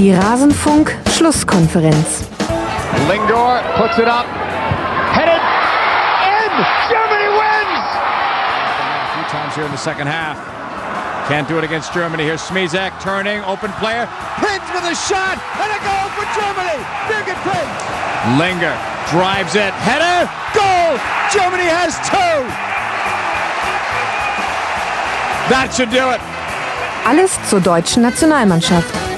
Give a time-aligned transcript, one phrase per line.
[0.00, 2.24] Die Rasenfunk-Schlusskonferenz.
[3.06, 4.24] Lingor puts it up.
[5.12, 5.42] Headed
[6.24, 6.52] in.
[6.88, 7.84] Germany wins.
[7.92, 10.38] A few times here in the second half.
[11.28, 12.24] Can't do it against Germany.
[12.24, 14.08] Here's Smizek turning, open player.
[14.40, 16.80] Prince with a shot and a goal for Germany.
[17.04, 17.84] Birgit Prince.
[18.40, 18.72] Linger
[19.12, 19.74] drives it.
[19.84, 20.24] Header.
[20.56, 20.96] Goal.
[21.28, 22.48] Germany has two.
[25.52, 26.20] That should do it.
[27.04, 29.09] Alles zur deutschen Nationalmannschaft.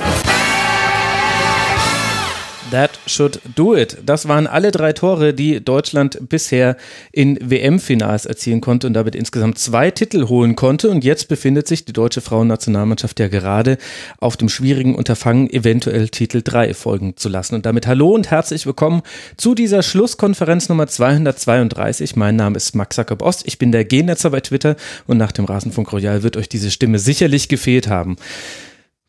[2.72, 3.98] That should do it.
[4.06, 6.78] Das waren alle drei Tore, die Deutschland bisher
[7.12, 10.88] in WM-Finals erzielen konnte und damit insgesamt zwei Titel holen konnte.
[10.88, 13.76] Und jetzt befindet sich die deutsche Frauennationalmannschaft ja gerade
[14.20, 17.56] auf dem schwierigen Unterfangen, eventuell Titel 3 folgen zu lassen.
[17.56, 19.02] Und damit hallo und herzlich willkommen
[19.36, 22.16] zu dieser Schlusskonferenz Nummer 232.
[22.16, 23.42] Mein Name ist Max Jakob Ost.
[23.46, 24.76] Ich bin der G-Netzer bei Twitter
[25.06, 28.16] und nach dem Rasenfunk Royal wird euch diese Stimme sicherlich gefehlt haben.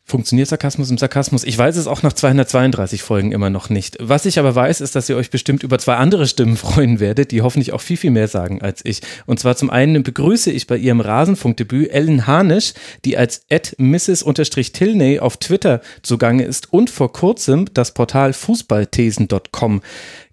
[0.06, 1.44] Funktioniert Sarkasmus im Sarkasmus?
[1.44, 3.96] Ich weiß es auch nach 232 Folgen immer noch nicht.
[4.00, 7.30] Was ich aber weiß, ist, dass ihr euch bestimmt über zwei andere Stimmen freuen werdet,
[7.30, 9.00] die hoffentlich auch viel, viel mehr sagen als ich.
[9.24, 12.74] Und zwar zum einen begrüße ich bei ihrem Rasenfunkdebüt Ellen Hanisch,
[13.06, 19.80] die als at Mrs-Tilney auf Twitter zugange ist und vor kurzem das Portal fußballthesen.com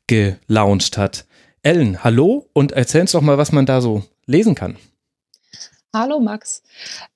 [0.06, 1.26] gelauncht hat.
[1.64, 4.76] Ellen, hallo und erzähl uns doch mal, was man da so lesen kann.
[5.94, 6.64] Hallo Max.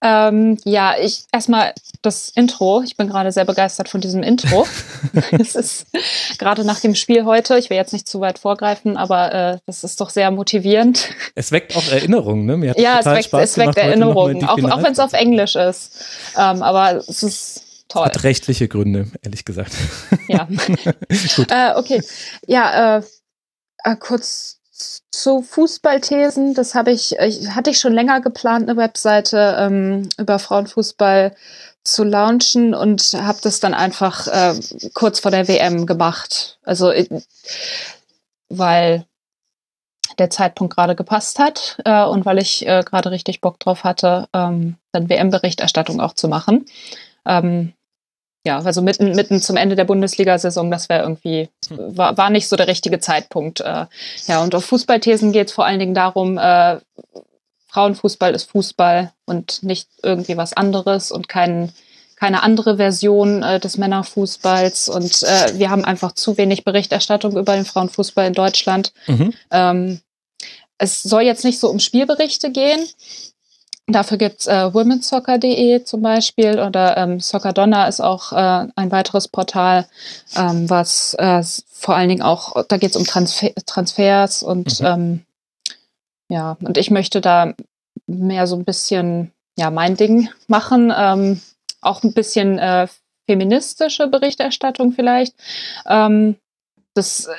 [0.01, 1.73] Ähm, ja, ich erstmal
[2.05, 2.81] das Intro.
[2.83, 4.67] Ich bin gerade sehr begeistert von diesem Intro.
[5.31, 5.87] es ist
[6.37, 7.57] gerade nach dem Spiel heute.
[7.57, 11.09] Ich will jetzt nicht zu weit vorgreifen, aber äh, das ist doch sehr motivierend.
[11.35, 12.57] Es weckt auch Erinnerungen, ne?
[12.57, 15.55] Mir hat ja, es weckt, Spaß es weckt Erinnerungen, auch, auch wenn es auf Englisch
[15.55, 16.03] ist.
[16.37, 18.05] Ähm, aber es ist toll.
[18.05, 19.73] Hat rechtliche Gründe, ehrlich gesagt.
[20.27, 20.47] Ja.
[21.49, 22.01] äh, okay.
[22.47, 23.03] Ja, äh,
[23.83, 24.59] äh kurz
[25.11, 30.39] zu Fußballthesen, das habe ich, ich, hatte ich schon länger geplant, eine Webseite ähm, über
[30.39, 31.35] Frauenfußball
[31.85, 34.59] zu launchen und habe das dann einfach äh,
[34.93, 36.59] kurz vor der WM gemacht.
[36.63, 36.91] Also
[38.49, 39.05] weil
[40.17, 44.27] der Zeitpunkt gerade gepasst hat äh, und weil ich äh, gerade richtig Bock drauf hatte,
[44.33, 46.65] ähm, dann WM-Berichterstattung auch zu machen.
[47.25, 47.73] Ähm,
[48.45, 51.97] ja, also mitten, mitten zum Ende der Bundesliga-Saison, das wäre irgendwie, hm.
[51.97, 53.61] war, war nicht so der richtige Zeitpunkt.
[53.61, 53.87] Äh,
[54.27, 56.79] ja, und auf Fußballthesen geht es vor allen Dingen darum, äh,
[57.75, 61.73] Frauenfußball ist Fußball und nicht irgendwie was anderes und kein,
[62.15, 64.87] keine andere Version äh, des Männerfußballs.
[64.87, 68.93] Und äh, wir haben einfach zu wenig Berichterstattung über den Frauenfußball in Deutschland.
[69.07, 69.33] Mhm.
[69.51, 69.99] Ähm,
[70.77, 72.79] es soll jetzt nicht so um Spielberichte gehen,
[73.87, 79.85] Dafür gibt's äh, womensoccer.de zum Beispiel oder ähm, Soccerdonna ist auch äh, ein weiteres Portal,
[80.35, 84.85] ähm, was äh, vor allen Dingen auch, da geht's um Transfer Transfers und mhm.
[84.87, 85.25] ähm,
[86.29, 87.53] ja, und ich möchte da
[88.07, 91.41] mehr so ein bisschen ja mein Ding machen, ähm,
[91.81, 92.87] auch ein bisschen äh,
[93.25, 95.35] feministische Berichterstattung vielleicht.
[95.87, 96.35] Ähm,
[96.93, 97.29] das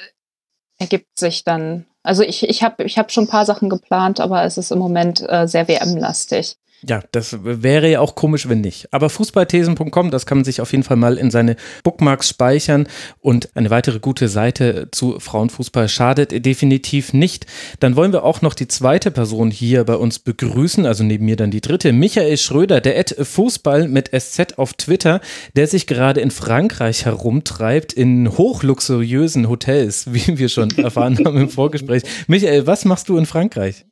[0.78, 4.44] ergibt sich dann also ich, ich habe ich hab schon ein paar Sachen geplant, aber
[4.44, 6.56] es ist im Moment äh, sehr WM-lastig.
[6.82, 8.92] Ja, das wäre ja auch komisch, wenn nicht.
[8.92, 12.86] Aber fußballthesen.com, das kann man sich auf jeden Fall mal in seine Bookmarks speichern
[13.20, 17.46] und eine weitere gute Seite zu Frauenfußball schadet definitiv nicht.
[17.80, 21.36] Dann wollen wir auch noch die zweite Person hier bei uns begrüßen, also neben mir
[21.36, 25.20] dann die dritte, Michael Schröder, der Ad Fußball mit SZ auf Twitter,
[25.56, 31.48] der sich gerade in Frankreich herumtreibt, in hochluxuriösen Hotels, wie wir schon erfahren haben im
[31.48, 32.02] Vorgespräch.
[32.26, 33.86] Michael, was machst du in Frankreich?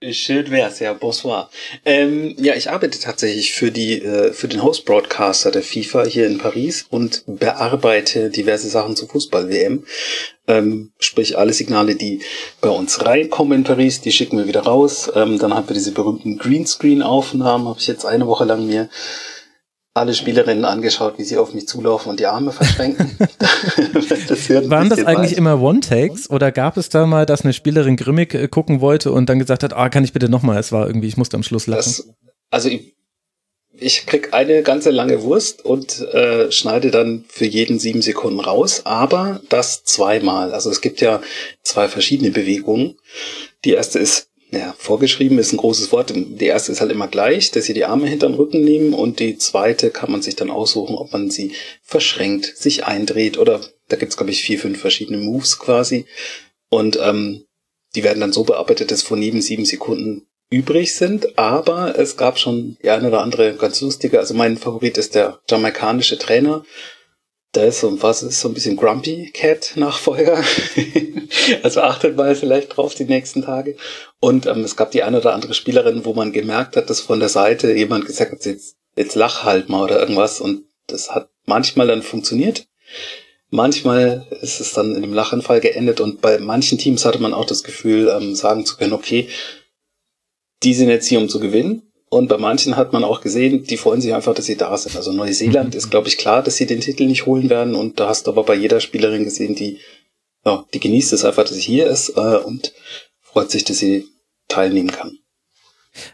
[0.00, 1.50] Schön wär's, ja, bonsoir.
[1.84, 6.38] Ähm, ja, ich arbeite tatsächlich für die, äh, für den Host-Broadcaster der FIFA hier in
[6.38, 9.84] Paris und bearbeite diverse Sachen zur Fußball-WM.
[10.46, 12.20] Ähm, sprich, alle Signale, die
[12.60, 15.10] bei uns reinkommen in Paris, die schicken wir wieder raus.
[15.16, 18.88] Ähm, dann haben wir diese berühmten Greenscreen-Aufnahmen, habe ich jetzt eine Woche lang mir
[19.98, 23.16] alle Spielerinnen angeschaut, wie sie auf mich zulaufen und die Arme verschränken.
[24.28, 25.38] das Waren das eigentlich weit.
[25.38, 29.28] immer One-Takes oder gab es da mal, dass eine Spielerin grimmig äh, gucken wollte und
[29.28, 30.58] dann gesagt hat, ah, kann ich bitte nochmal?
[30.58, 31.78] Es war irgendwie, ich musste am Schluss lachen.
[31.84, 32.08] Das,
[32.50, 32.96] also ich,
[33.72, 38.82] ich krieg eine ganze lange Wurst und äh, schneide dann für jeden sieben Sekunden raus,
[38.84, 40.52] aber das zweimal.
[40.52, 41.20] Also es gibt ja
[41.62, 42.96] zwei verschiedene Bewegungen.
[43.64, 46.12] Die erste ist ja, vorgeschrieben ist ein großes Wort.
[46.14, 49.20] Die erste ist halt immer gleich, dass sie die Arme hinter den Rücken nehmen und
[49.20, 51.52] die zweite kann man sich dann aussuchen, ob man sie
[51.82, 56.06] verschränkt, sich eindreht oder da gibt's glaube ich vier, fünf verschiedene Moves quasi
[56.70, 57.44] und ähm,
[57.94, 62.38] die werden dann so bearbeitet, dass von jedem sieben Sekunden übrig sind, aber es gab
[62.38, 64.18] schon die eine oder andere ganz lustige.
[64.18, 66.64] Also mein Favorit ist der jamaikanische Trainer
[67.52, 70.42] da ist so, was ist so ein bisschen Grumpy Cat Nachfolger.
[71.62, 73.76] also achtet mal vielleicht drauf die nächsten Tage.
[74.20, 77.20] Und ähm, es gab die eine oder andere Spielerin, wo man gemerkt hat, dass von
[77.20, 80.40] der Seite jemand gesagt hat, jetzt, jetzt lach halt mal oder irgendwas.
[80.40, 82.66] Und das hat manchmal dann funktioniert.
[83.50, 87.46] Manchmal ist es dann in einem Lachanfall geendet und bei manchen Teams hatte man auch
[87.46, 89.28] das Gefühl, ähm, sagen zu können, okay,
[90.62, 91.87] die sind jetzt hier, um zu gewinnen.
[92.10, 94.96] Und bei manchen hat man auch gesehen, die freuen sich einfach, dass sie da sind.
[94.96, 95.78] Also Neuseeland mhm.
[95.78, 97.74] ist, glaube ich, klar, dass sie den Titel nicht holen werden.
[97.74, 99.78] Und da hast du aber bei jeder Spielerin gesehen, die,
[100.44, 102.72] ja, die genießt es einfach, dass sie hier ist äh, und
[103.20, 104.06] freut sich, dass sie
[104.48, 105.18] teilnehmen kann.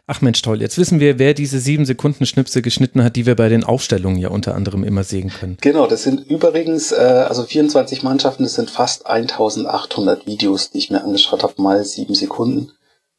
[0.06, 0.60] Ach Mensch, toll.
[0.60, 4.18] Jetzt wissen wir, wer diese sieben Sekunden Schnipse geschnitten hat, die wir bei den Aufstellungen
[4.18, 5.58] ja unter anderem immer sehen können.
[5.60, 6.96] Genau, das sind übrigens, äh,
[7.28, 12.14] also 24 Mannschaften, das sind fast 1800 Videos, die ich mir angeschaut habe, mal sieben
[12.14, 12.72] Sekunden.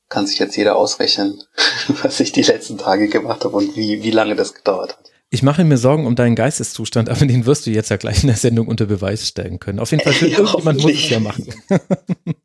[0.10, 1.42] Kann sich jetzt jeder ausrechnen,
[2.04, 5.12] was ich die letzten Tage gemacht habe und wie, wie lange das gedauert hat.
[5.32, 8.28] Ich mache mir Sorgen um deinen Geisteszustand, aber den wirst du jetzt ja gleich in
[8.28, 9.80] der Sendung unter Beweis stellen können.
[9.80, 11.54] Auf jeden Fall, für irgendjemand muss es ja machen.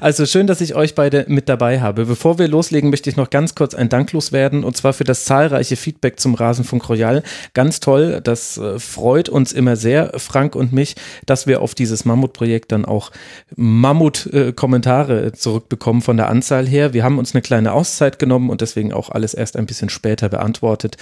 [0.00, 2.06] Also schön, dass ich euch beide mit dabei habe.
[2.06, 5.24] Bevor wir loslegen, möchte ich noch ganz kurz ein Dank loswerden und zwar für das
[5.24, 7.22] zahlreiche Feedback zum Rasenfunk Royal.
[7.54, 10.94] Ganz toll, das äh, freut uns immer sehr, Frank und mich,
[11.26, 13.10] dass wir auf dieses Mammutprojekt dann auch
[13.56, 16.92] Mammut-Kommentare zurückbekommen von der Anzahl her.
[16.92, 20.28] Wir haben uns eine kleine Auszeit genommen und deswegen auch alles erst ein bisschen später
[20.28, 20.96] beantwortet.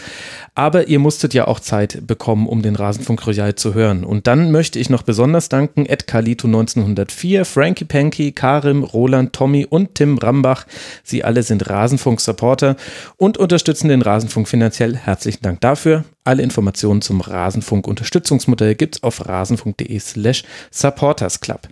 [0.54, 4.04] Aber ihr musstet ja auch Zeit bekommen, um den Rasenfunk Royal zu hören.
[4.04, 9.66] Und dann möchte ich noch besonders danken Ed Kalito 1904, Frankie Panky, Karim, Roland, Tommy
[9.68, 10.66] und Tim Rambach.
[11.04, 12.76] Sie alle sind Rasenfunk-Supporter
[13.16, 14.96] und unterstützen den Rasenfunk finanziell.
[14.96, 16.04] Herzlichen Dank dafür.
[16.24, 21.68] Alle Informationen zum Rasenfunk-Unterstützungsmodell gibt's auf rasenfunk.de slash supportersclub.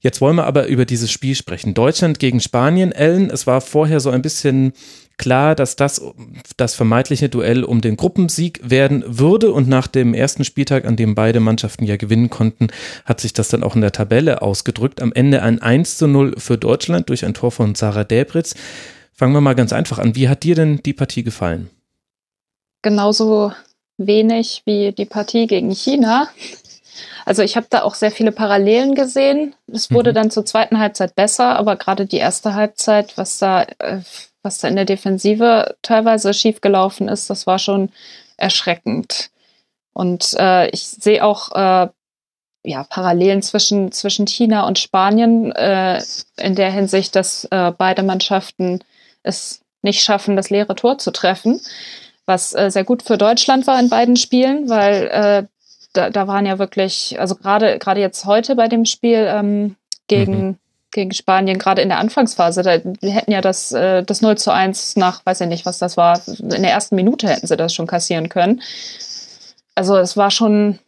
[0.00, 1.74] Jetzt wollen wir aber über dieses Spiel sprechen.
[1.74, 2.90] Deutschland gegen Spanien.
[2.90, 4.72] Ellen, es war vorher so ein bisschen
[5.20, 6.00] klar, dass das
[6.56, 9.52] das vermeintliche Duell um den Gruppensieg werden würde.
[9.52, 12.68] Und nach dem ersten Spieltag, an dem beide Mannschaften ja gewinnen konnten,
[13.04, 15.02] hat sich das dann auch in der Tabelle ausgedrückt.
[15.02, 18.54] Am Ende ein 1 zu 0 für Deutschland durch ein Tor von Sarah Däbritz.
[19.12, 20.16] Fangen wir mal ganz einfach an.
[20.16, 21.68] Wie hat dir denn die Partie gefallen?
[22.80, 23.52] Genauso
[23.98, 26.28] wenig wie die Partie gegen China.
[27.26, 29.54] Also ich habe da auch sehr viele Parallelen gesehen.
[29.70, 30.14] Es wurde mhm.
[30.14, 34.00] dann zur zweiten Halbzeit besser, aber gerade die erste Halbzeit, was da äh,
[34.42, 37.90] was da in der Defensive teilweise schiefgelaufen ist, das war schon
[38.36, 39.30] erschreckend.
[39.92, 41.88] Und äh, ich sehe auch äh,
[42.62, 46.02] ja, Parallelen zwischen, zwischen China und Spanien äh,
[46.38, 48.80] in der Hinsicht, dass äh, beide Mannschaften
[49.22, 51.60] es nicht schaffen, das leere Tor zu treffen,
[52.26, 55.46] was äh, sehr gut für Deutschland war in beiden Spielen, weil äh,
[55.92, 59.76] da, da waren ja wirklich, also gerade gerade jetzt heute bei dem Spiel ähm,
[60.06, 60.58] gegen mhm
[60.90, 62.62] gegen Spanien, gerade in der Anfangsphase.
[62.62, 65.78] Da, wir hätten ja das, äh, das 0 zu 1 nach, weiß ich nicht, was
[65.78, 68.62] das war, in der ersten Minute hätten sie das schon kassieren können.
[69.74, 70.78] Also es war schon,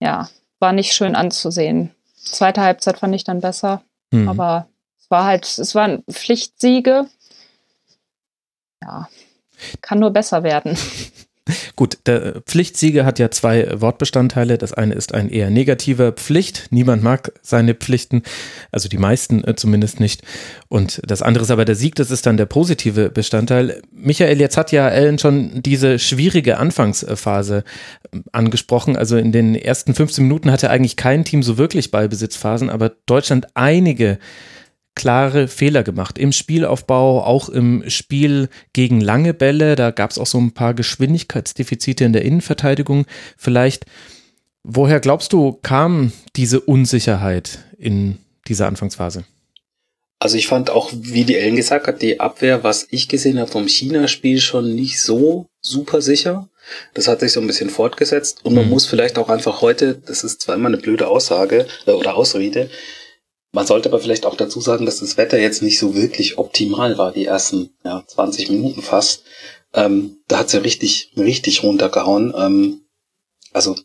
[0.00, 0.28] ja,
[0.60, 1.94] war nicht schön anzusehen.
[2.16, 4.28] Zweite Halbzeit fand ich dann besser, mhm.
[4.28, 7.06] aber es war halt, es waren Pflichtsiege.
[8.82, 9.08] Ja,
[9.80, 10.76] kann nur besser werden.
[11.76, 14.56] Gut, der Pflichtsieger hat ja zwei Wortbestandteile.
[14.56, 16.68] Das eine ist ein eher negativer Pflicht.
[16.70, 18.22] Niemand mag seine Pflichten,
[18.72, 20.22] also die meisten äh, zumindest nicht.
[20.68, 23.82] Und das andere ist aber der Sieg, das ist dann der positive Bestandteil.
[23.92, 27.64] Michael, jetzt hat ja Ellen schon diese schwierige Anfangsphase
[28.10, 28.96] äh, angesprochen.
[28.96, 33.48] Also in den ersten 15 Minuten hatte eigentlich kein Team so wirklich Ballbesitzphasen, aber Deutschland
[33.54, 34.18] einige
[34.94, 36.18] klare Fehler gemacht.
[36.18, 39.76] Im Spielaufbau, auch im Spiel gegen lange Bälle.
[39.76, 43.06] Da gab es auch so ein paar Geschwindigkeitsdefizite in der Innenverteidigung.
[43.36, 43.86] Vielleicht,
[44.62, 49.24] woher glaubst du, kam diese Unsicherheit in dieser Anfangsphase?
[50.20, 53.50] Also ich fand auch, wie die Ellen gesagt hat, die Abwehr, was ich gesehen habe
[53.50, 56.48] vom China-Spiel, schon nicht so super sicher.
[56.94, 58.70] Das hat sich so ein bisschen fortgesetzt und man mhm.
[58.70, 62.70] muss vielleicht auch einfach heute, das ist zwar immer eine blöde Aussage äh, oder Ausrede,
[63.54, 66.98] man sollte aber vielleicht auch dazu sagen, dass das Wetter jetzt nicht so wirklich optimal
[66.98, 69.22] war, die ersten ja, 20 Minuten fast.
[69.72, 72.34] Ähm, da hat's ja richtig, richtig runtergehauen.
[72.36, 72.80] Ähm,
[73.52, 73.76] also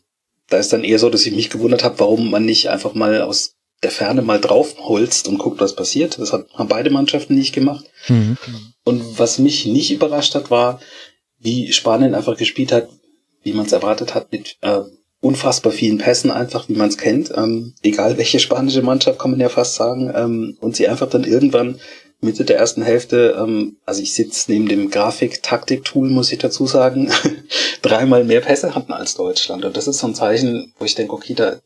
[0.48, 3.22] da ist dann eher so, dass ich mich gewundert habe, warum man nicht einfach mal
[3.22, 6.18] aus der Ferne mal draufholzt und guckt, was passiert.
[6.18, 7.84] Das hat, haben beide Mannschaften nicht gemacht.
[8.08, 8.36] Mhm.
[8.84, 10.80] Und was mich nicht überrascht hat, war,
[11.38, 12.88] wie Spanien einfach gespielt hat,
[13.44, 14.80] wie man es erwartet hat, mit äh,
[15.20, 17.32] unfassbar vielen Pässen einfach, wie man es kennt.
[17.36, 20.12] Ähm, egal welche spanische Mannschaft, kann man ja fast sagen.
[20.14, 21.78] Ähm, und sie einfach dann irgendwann
[22.22, 27.10] Mitte der ersten Hälfte, ähm, also ich sitze neben dem Grafik-Taktik-Tool, muss ich dazu sagen,
[27.82, 29.64] dreimal mehr Pässe hatten als Deutschland.
[29.64, 31.60] Und das ist so ein Zeichen, wo ich denke, okay, da,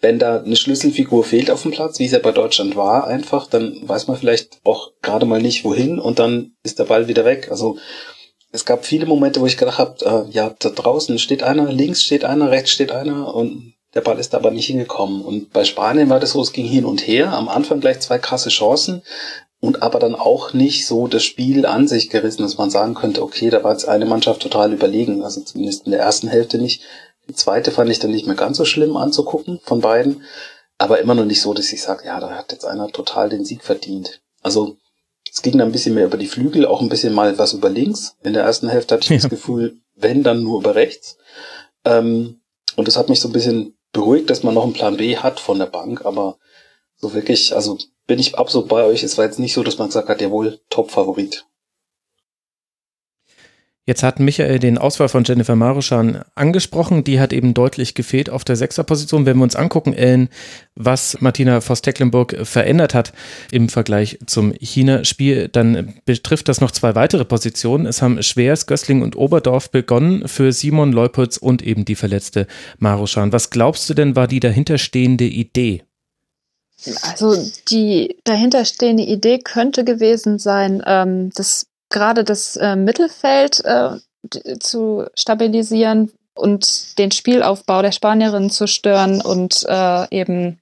[0.00, 3.46] wenn da eine Schlüsselfigur fehlt auf dem Platz, wie es ja bei Deutschland war, einfach,
[3.46, 7.24] dann weiß man vielleicht auch gerade mal nicht wohin und dann ist der Ball wieder
[7.24, 7.48] weg.
[7.50, 7.78] Also
[8.50, 12.02] es gab viele Momente, wo ich gedacht habe, äh, ja, da draußen steht einer, links
[12.02, 15.22] steht einer, rechts steht einer und der Ball ist aber nicht hingekommen.
[15.22, 17.32] Und bei Spanien war das so, es ging hin und her.
[17.32, 19.02] Am Anfang gleich zwei krasse Chancen.
[19.60, 23.22] und aber dann auch nicht so das Spiel an sich gerissen, dass man sagen könnte,
[23.22, 26.82] okay, da war jetzt eine Mannschaft total überlegen, also zumindest in der ersten Hälfte nicht.
[27.28, 30.22] Die zweite fand ich dann nicht mehr ganz so schlimm anzugucken von beiden,
[30.78, 33.44] aber immer noch nicht so, dass ich sage, ja, da hat jetzt einer total den
[33.44, 34.20] Sieg verdient.
[34.42, 34.76] Also
[35.38, 37.70] es ging dann ein bisschen mehr über die Flügel, auch ein bisschen mal was über
[37.70, 38.16] links.
[38.24, 39.16] In der ersten Hälfte hatte ich ja.
[39.18, 41.16] das Gefühl, wenn, dann nur über rechts.
[41.84, 42.40] Ähm,
[42.74, 45.38] und das hat mich so ein bisschen beruhigt, dass man noch einen Plan B hat
[45.38, 46.38] von der Bank, aber
[46.96, 47.78] so wirklich, also
[48.08, 49.04] bin ich absolut bei euch.
[49.04, 51.46] Es war jetzt nicht so, dass man gesagt hat, jawohl, Top-Favorit.
[53.88, 57.04] Jetzt hat Michael den Auswahl von Jennifer Maruschan angesprochen.
[57.04, 59.24] Die hat eben deutlich gefehlt auf der Sechserposition.
[59.24, 60.28] Wenn wir uns angucken, Ellen,
[60.74, 63.14] was Martina Voss-Tecklenburg verändert hat
[63.50, 67.86] im Vergleich zum China-Spiel, dann betrifft das noch zwei weitere Positionen.
[67.86, 73.32] Es haben Schwers, Gößling und Oberdorf begonnen für Simon Leupolz und eben die verletzte Maruschan.
[73.32, 75.82] Was glaubst du denn, war die dahinterstehende Idee?
[77.00, 77.34] Also
[77.70, 83.98] die dahinterstehende Idee könnte gewesen sein, ähm, das gerade das äh, Mittelfeld äh,
[84.58, 90.60] zu stabilisieren und den Spielaufbau der Spanierinnen zu stören und äh, eben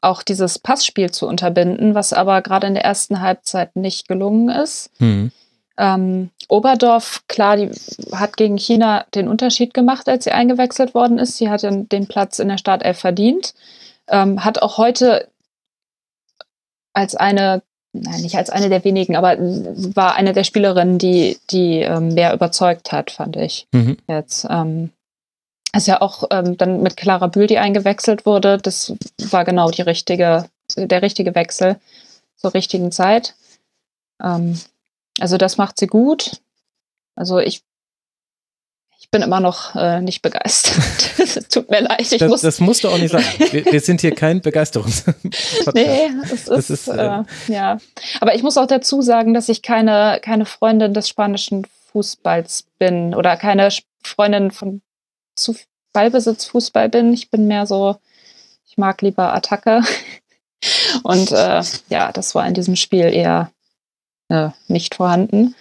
[0.00, 4.90] auch dieses Passspiel zu unterbinden, was aber gerade in der ersten Halbzeit nicht gelungen ist.
[5.00, 5.32] Mhm.
[5.76, 7.70] Ähm, Oberdorf, klar, die
[8.12, 11.36] hat gegen China den Unterschied gemacht, als sie eingewechselt worden ist.
[11.36, 13.54] Sie hat den Platz in der Startelf verdient.
[14.06, 15.28] Ähm, hat auch heute
[16.92, 17.62] als eine,
[17.94, 22.34] nein, nicht als eine der wenigen, aber war eine der Spielerinnen, die, die ähm, mehr
[22.34, 23.66] überzeugt hat, fand ich.
[23.72, 23.96] Mhm.
[24.06, 24.46] Jetzt.
[24.50, 24.90] Ähm,
[25.76, 28.58] ist ja auch ähm, dann mit Clara Bühl, die eingewechselt wurde.
[28.58, 28.92] Das
[29.30, 31.80] war genau die richtige, der richtige Wechsel
[32.36, 33.34] zur richtigen Zeit.
[34.22, 34.58] Ähm,
[35.18, 36.40] also das macht sie gut.
[37.16, 37.62] Also ich
[39.14, 41.48] bin immer noch äh, nicht begeistert.
[41.48, 42.00] Tut mir leid.
[42.00, 43.24] Ich das, muss das musst du auch nicht sagen.
[43.52, 45.04] Wir, wir sind hier kein Begeisterungs.
[45.72, 47.78] nee, es ist, ist äh, äh, ja.
[48.20, 53.14] Aber ich muss auch dazu sagen, dass ich keine, keine Freundin des spanischen Fußballs bin
[53.14, 53.68] oder keine
[54.02, 54.82] Freundin von
[55.36, 55.54] zu
[55.92, 57.12] Ballbesitzfußball bin.
[57.12, 57.94] Ich bin mehr so,
[58.66, 59.82] ich mag lieber Attacke.
[61.04, 63.52] Und äh, ja, das war in diesem Spiel eher
[64.28, 65.54] äh, nicht vorhanden.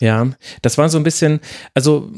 [0.00, 0.28] Ja,
[0.62, 1.40] das war so ein bisschen,
[1.74, 2.10] also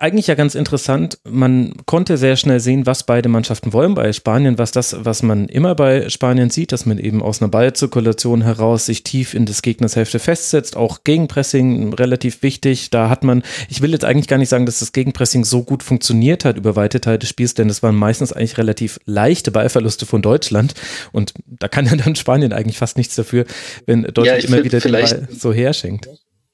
[0.00, 1.18] eigentlich ja ganz interessant.
[1.24, 3.94] Man konnte sehr schnell sehen, was beide Mannschaften wollen.
[3.94, 7.50] Bei Spanien was das, was man immer bei Spanien sieht, dass man eben aus einer
[7.50, 10.76] Ballzirkulation heraus sich tief in des Gegners Hälfte festsetzt.
[10.76, 12.90] Auch Gegenpressing relativ wichtig.
[12.90, 15.82] Da hat man, ich will jetzt eigentlich gar nicht sagen, dass das Gegenpressing so gut
[15.82, 20.06] funktioniert hat über weite Teile des Spiels, denn es waren meistens eigentlich relativ leichte Ballverluste
[20.06, 20.74] von Deutschland.
[21.10, 23.46] Und da kann ja dann Spanien eigentlich fast nichts dafür,
[23.86, 26.08] wenn Deutschland ja, immer wieder den Ball so herschenkt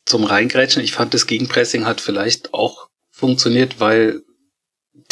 [0.05, 0.83] zum Reingrätschen.
[0.83, 4.23] Ich fand, das Gegenpressing hat vielleicht auch funktioniert, weil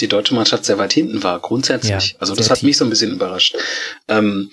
[0.00, 2.12] die deutsche Mannschaft sehr weit hinten war, grundsätzlich.
[2.12, 2.66] Ja, also das hat tief.
[2.66, 3.56] mich so ein bisschen überrascht.
[4.08, 4.50] Ähm,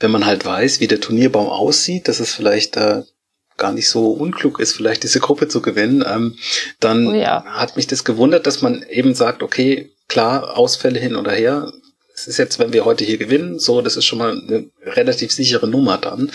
[0.00, 3.02] wenn man halt weiß, wie der Turnierbaum aussieht, dass es vielleicht äh,
[3.56, 6.36] gar nicht so unklug ist, vielleicht diese Gruppe zu gewinnen, ähm,
[6.80, 7.44] dann oh ja.
[7.44, 11.72] hat mich das gewundert, dass man eben sagt, okay, klar, Ausfälle hin oder her,
[12.24, 15.30] es ist jetzt, wenn wir heute hier gewinnen, so, das ist schon mal eine relativ
[15.30, 16.32] sichere Nummer dann.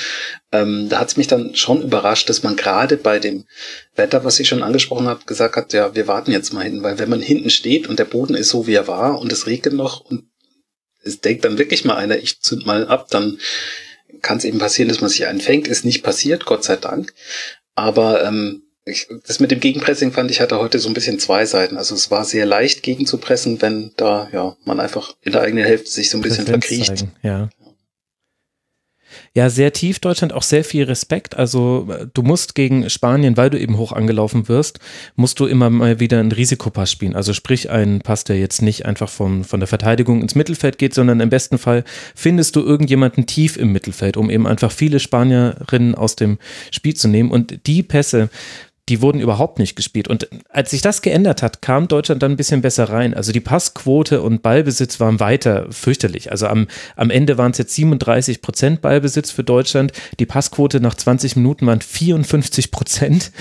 [0.51, 3.46] Ähm, da hat es mich dann schon überrascht, dass man gerade bei dem
[3.96, 7.00] Wetter, was ich schon angesprochen habe, gesagt hat, ja, wir warten jetzt mal hin, weil
[7.00, 9.74] wenn man hinten steht und der Boden ist so, wie er war und es regnet
[9.74, 10.25] noch und
[11.01, 13.39] es denkt dann wirklich mal einer, ich zünd mal ab, dann
[14.22, 15.67] kann es eben passieren, dass man sich einfängt.
[15.67, 17.13] Ist nicht passiert, Gott sei Dank.
[17.74, 21.46] Aber ähm, ich, das mit dem Gegenpressing fand ich hatte heute so ein bisschen zwei
[21.46, 21.77] Seiten.
[21.77, 25.89] Also es war sehr leicht gegenzupressen, wenn da ja man einfach in der eigenen Hälfte
[25.89, 26.98] sich so ein bisschen Präsenz verkriecht.
[26.98, 27.50] Zeigen, ja.
[29.34, 31.38] Ja, sehr tief Deutschland, auch sehr viel Respekt.
[31.38, 34.79] Also du musst gegen Spanien, weil du eben hoch angelaufen wirst,
[35.15, 37.15] musst du immer mal wieder einen Risikopass spielen.
[37.15, 40.93] Also sprich einen Pass, der jetzt nicht einfach vom, von der Verteidigung ins Mittelfeld geht,
[40.93, 41.84] sondern im besten Fall
[42.15, 46.39] findest du irgendjemanden tief im Mittelfeld, um eben einfach viele Spanierinnen aus dem
[46.72, 47.31] Spiel zu nehmen.
[47.31, 48.29] Und die Pässe,
[48.89, 50.08] die wurden überhaupt nicht gespielt.
[50.08, 53.13] Und als sich das geändert hat, kam Deutschland dann ein bisschen besser rein.
[53.13, 56.31] Also die Passquote und Ballbesitz waren weiter fürchterlich.
[56.31, 59.91] Also am, am Ende waren es jetzt 37 Prozent Ballbesitz für Deutschland.
[60.19, 63.31] Die Passquote nach 20 Minuten waren 54 Prozent.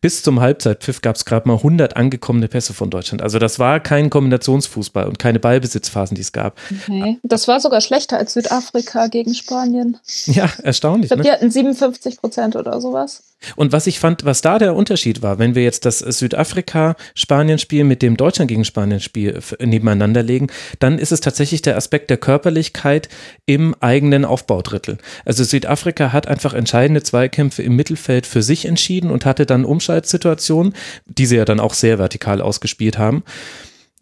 [0.00, 3.22] Bis zum Halbzeitpfiff gab es gerade mal 100 angekommene Pässe von Deutschland.
[3.22, 6.58] Also das war kein Kombinationsfußball und keine Ballbesitzphasen, die es gab.
[6.86, 7.18] Okay.
[7.24, 9.98] Das war sogar schlechter als Südafrika gegen Spanien.
[10.26, 11.06] Ja, erstaunlich.
[11.06, 11.28] Ich glaube, ne?
[11.28, 13.31] die hatten 57 Prozent oder sowas.
[13.56, 18.02] Und was ich fand, was da der Unterschied war, wenn wir jetzt das Südafrika-Spanien-Spiel mit
[18.02, 23.08] dem Deutschland gegen Spanien-Spiel nebeneinander legen, dann ist es tatsächlich der Aspekt der Körperlichkeit
[23.46, 24.98] im eigenen Aufbaudrittel.
[25.24, 30.74] Also Südafrika hat einfach entscheidende Zweikämpfe im Mittelfeld für sich entschieden und hatte dann Umschaltsituationen,
[31.06, 33.22] die sie ja dann auch sehr vertikal ausgespielt haben.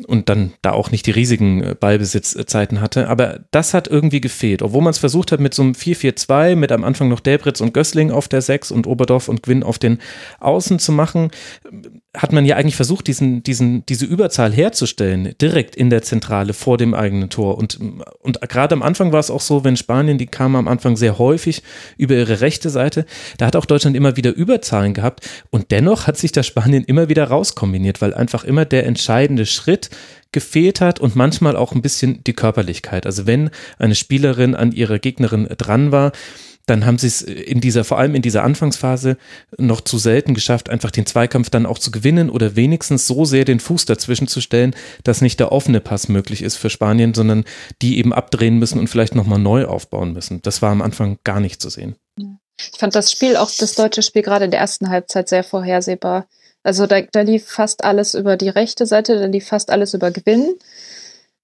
[0.05, 3.09] Und dann da auch nicht die riesigen äh, Ballbesitzzeiten hatte.
[3.09, 4.63] Aber das hat irgendwie gefehlt.
[4.63, 7.75] Obwohl man es versucht hat mit so einem 4-4-2, mit am Anfang noch Delbritz und
[7.75, 9.99] Gößling auf der 6 und Oberdorf und Gwyn auf den
[10.41, 11.31] Außen zu machen,
[12.17, 16.77] hat man ja eigentlich versucht, diesen, diesen, diese Überzahl herzustellen, direkt in der Zentrale vor
[16.77, 17.57] dem eigenen Tor.
[17.57, 17.79] Und,
[18.19, 21.19] und gerade am Anfang war es auch so, wenn Spanien, die kamen am Anfang sehr
[21.19, 21.63] häufig
[21.97, 23.07] über ihre rechte Seite,
[23.39, 25.29] da hat auch Deutschland immer wieder Überzahlen gehabt.
[25.51, 29.89] Und dennoch hat sich das Spanien immer wieder rauskombiniert, weil einfach immer der entscheidende Schritt
[30.33, 33.07] gefehlt hat und manchmal auch ein bisschen die Körperlichkeit.
[33.07, 36.11] Also wenn eine Spielerin an ihrer Gegnerin dran war,
[36.67, 39.17] dann haben sie es in dieser, vor allem in dieser Anfangsphase
[39.59, 43.45] noch zu selten geschafft, einfach den Zweikampf dann auch zu gewinnen oder wenigstens so sehr
[43.45, 47.45] den Fuß dazwischen zu stellen, dass nicht der offene Pass möglich ist für Spanien, sondern
[47.83, 50.43] die eben abdrehen müssen und vielleicht nochmal neu aufbauen müssen.
[50.43, 51.97] Das war am Anfang gar nicht zu sehen.
[52.17, 56.27] Ich fand das Spiel, auch das deutsche Spiel gerade in der ersten Halbzeit sehr vorhersehbar.
[56.63, 60.11] Also da, da lief fast alles über die rechte Seite, da lief fast alles über
[60.11, 60.55] Gewinn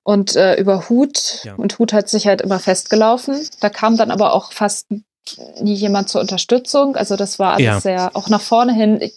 [0.07, 1.41] und äh, über Hut.
[1.43, 1.57] Ja.
[1.57, 3.41] Und Hut hat sich halt immer festgelaufen.
[3.59, 4.87] Da kam dann aber auch fast
[5.61, 6.95] nie jemand zur Unterstützung.
[6.95, 7.81] Also das war alles ja.
[7.81, 9.11] sehr, auch nach vorne hin,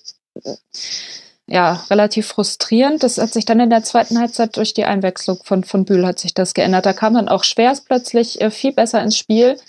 [1.45, 3.03] ja, relativ frustrierend.
[3.03, 6.17] Das hat sich dann in der zweiten Halbzeit durch die Einwechslung von, von Bühl hat
[6.17, 6.87] sich das geändert.
[6.87, 9.59] Da kam dann auch Schwers plötzlich äh, viel besser ins Spiel.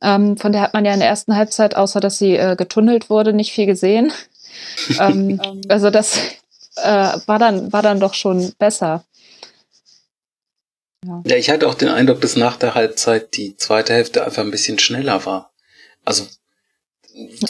[0.00, 3.10] Ähm, von der hat man ja in der ersten Halbzeit, außer dass sie äh, getunnelt
[3.10, 4.10] wurde, nicht viel gesehen.
[4.98, 6.16] ähm, also das
[6.76, 9.04] äh, war dann, war dann doch schon besser.
[11.06, 11.22] Ja.
[11.26, 14.50] ja, ich hatte auch den Eindruck, dass nach der Halbzeit die zweite Hälfte einfach ein
[14.50, 15.52] bisschen schneller war.
[16.04, 16.26] Also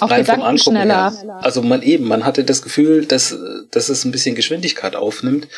[0.00, 1.12] auch rein vom Angucken schneller.
[1.12, 1.40] Her.
[1.42, 3.36] Also man eben, man hatte das Gefühl, dass,
[3.70, 5.48] dass es ein bisschen Geschwindigkeit aufnimmt.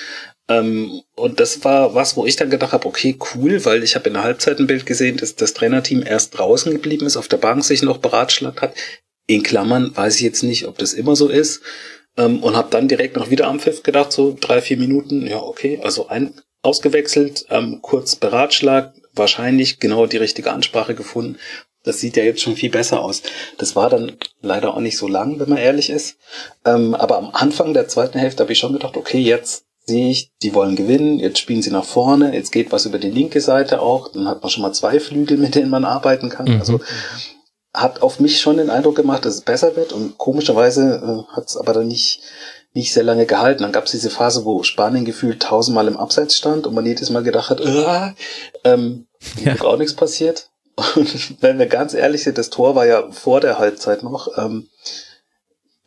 [0.49, 4.09] Ähm, und das war was, wo ich dann gedacht habe, okay, cool, weil ich habe
[4.09, 7.37] in der Halbzeit ein Bild gesehen, dass das Trainerteam erst draußen geblieben ist, auf der
[7.37, 8.75] Bank sich noch beratschlagt hat.
[9.27, 11.61] In Klammern weiß ich jetzt nicht, ob das immer so ist.
[12.17, 15.39] Ähm, und habe dann direkt noch wieder am Pfiff gedacht, so drei, vier Minuten, ja,
[15.39, 21.39] okay, also ein ausgewechselt, ähm, kurz beratschlagt, wahrscheinlich genau die richtige Ansprache gefunden
[21.89, 23.23] das sieht ja jetzt schon viel besser aus.
[23.57, 24.13] Das war dann
[24.43, 26.17] leider auch nicht so lang, wenn man ehrlich ist.
[26.65, 30.31] Ähm, aber am Anfang der zweiten Hälfte habe ich schon gedacht, okay, jetzt sehe ich,
[30.43, 33.81] die wollen gewinnen, jetzt spielen sie nach vorne, jetzt geht was über die linke Seite
[33.81, 36.47] auch, dann hat man schon mal zwei Flügel, mit denen man arbeiten kann.
[36.47, 36.61] Mhm.
[36.61, 36.81] Also
[37.73, 41.47] hat auf mich schon den Eindruck gemacht, dass es besser wird und komischerweise äh, hat
[41.47, 42.21] es aber dann nicht
[42.79, 43.63] nicht sehr lange gehalten.
[43.63, 47.11] Dann gab es diese Phase, wo Spanien gefühlt tausendmal im Abseits stand und man jedes
[47.11, 48.13] Mal gedacht hat, äh,
[48.63, 49.09] ähm,
[49.45, 49.61] ja.
[49.63, 50.51] auch nichts passiert.
[50.95, 54.39] Und wenn wir ganz ehrlich sind, das Tor war ja vor der Halbzeit noch.
[54.39, 54.69] Ähm,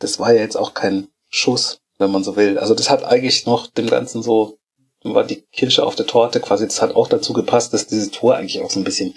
[0.00, 2.58] das war ja jetzt auch kein Schuss, wenn man so will.
[2.58, 4.58] Also das hat eigentlich noch dem Ganzen so,
[5.02, 6.66] war die Kirsche auf der Torte quasi.
[6.66, 9.14] Das hat auch dazu gepasst, dass dieses Tor eigentlich auch so ein bisschen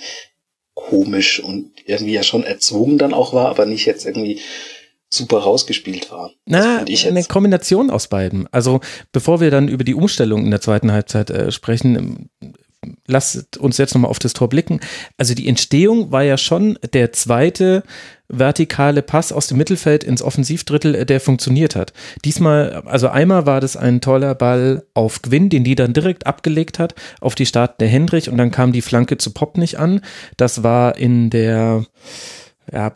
[0.75, 4.39] komisch und irgendwie ja schon erzwungen dann auch war, aber nicht jetzt irgendwie
[5.09, 6.31] super rausgespielt war.
[6.45, 8.47] Na, eine Kombination aus beiden.
[8.51, 12.29] Also bevor wir dann über die Umstellung in der zweiten Halbzeit äh, sprechen,
[13.07, 14.79] lasst uns jetzt nochmal auf das Tor blicken.
[15.17, 17.83] Also die Entstehung war ja schon der zweite
[18.27, 21.93] vertikale Pass aus dem Mittelfeld ins Offensivdrittel, der funktioniert hat.
[22.23, 26.79] Diesmal, also einmal war das ein toller Ball auf Gwyn, den die dann direkt abgelegt
[26.79, 30.01] hat, auf die Start der Hendrich und dann kam die Flanke zu Pop nicht an.
[30.37, 31.85] Das war in der
[32.71, 32.91] ja,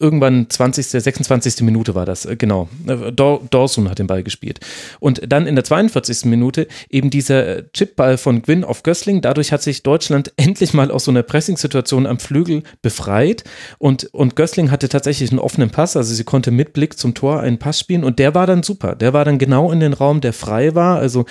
[0.00, 1.62] irgendwann 20., 26.
[1.62, 2.68] Minute war das, äh, genau.
[2.86, 4.60] Äh, Dawson hat den Ball gespielt.
[5.00, 6.26] Und dann in der 42.
[6.26, 9.20] Minute eben dieser äh, Chipball von Gwyn auf Gößling.
[9.20, 13.44] Dadurch hat sich Deutschland endlich mal aus so einer Pressing-Situation am Flügel befreit.
[13.78, 17.40] Und, und Gößling hatte tatsächlich einen offenen Pass, also sie konnte mit Blick zum Tor
[17.40, 18.94] einen Pass spielen und der war dann super.
[18.94, 20.98] Der war dann genau in den Raum, der frei war.
[20.98, 21.26] Also,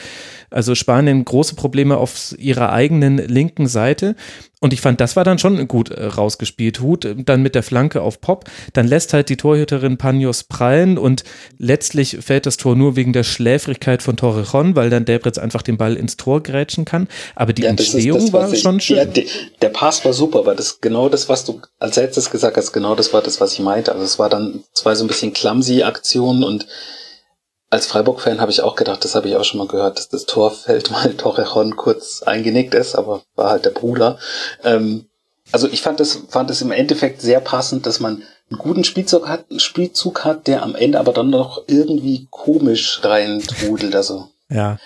[0.50, 4.16] also Spanien große Probleme auf ihrer eigenen linken Seite.
[4.60, 6.80] Und ich fand, das war dann schon gut rausgespielt.
[6.80, 8.46] Hut dann mit der Flanke auf Pop.
[8.74, 11.24] Dann lässt halt die Torhüterin Panos prallen und
[11.58, 15.78] letztlich fällt das Tor nur wegen der Schläfrigkeit von Torrejon, weil dann Debritz einfach den
[15.78, 17.08] Ball ins Tor grätschen kann.
[17.36, 18.98] Aber die ja, Entstehung das, war ich, schon schön.
[18.98, 19.28] Ja, die,
[19.62, 22.96] der Pass war super, aber das genau das, was du als letztes gesagt hast, genau
[22.96, 23.92] das war das, was ich meinte.
[23.92, 26.68] Also es war dann zwei so ein bisschen clumsy Aktionen und
[27.70, 30.26] als Freiburg-Fan habe ich auch gedacht, das habe ich auch schon mal gehört, dass das
[30.26, 34.18] Tor fällt, weil Torrejon kurz eingenickt ist, aber war halt der Bruder.
[34.64, 35.08] Ähm,
[35.52, 39.28] also ich fand es fand es im Endeffekt sehr passend, dass man einen guten Spielzug
[39.28, 43.96] hat, Spielzug hat, der am Ende aber dann noch irgendwie komisch rein trudelt.
[43.96, 44.78] Also ja.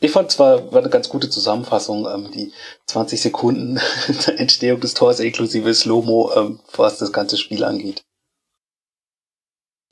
[0.00, 2.52] Ich fand zwar war eine ganz gute Zusammenfassung, ähm, die
[2.86, 3.80] 20 Sekunden
[4.26, 8.02] der Entstehung des Tors inklusive Slow-Mo, ähm, was das ganze Spiel angeht.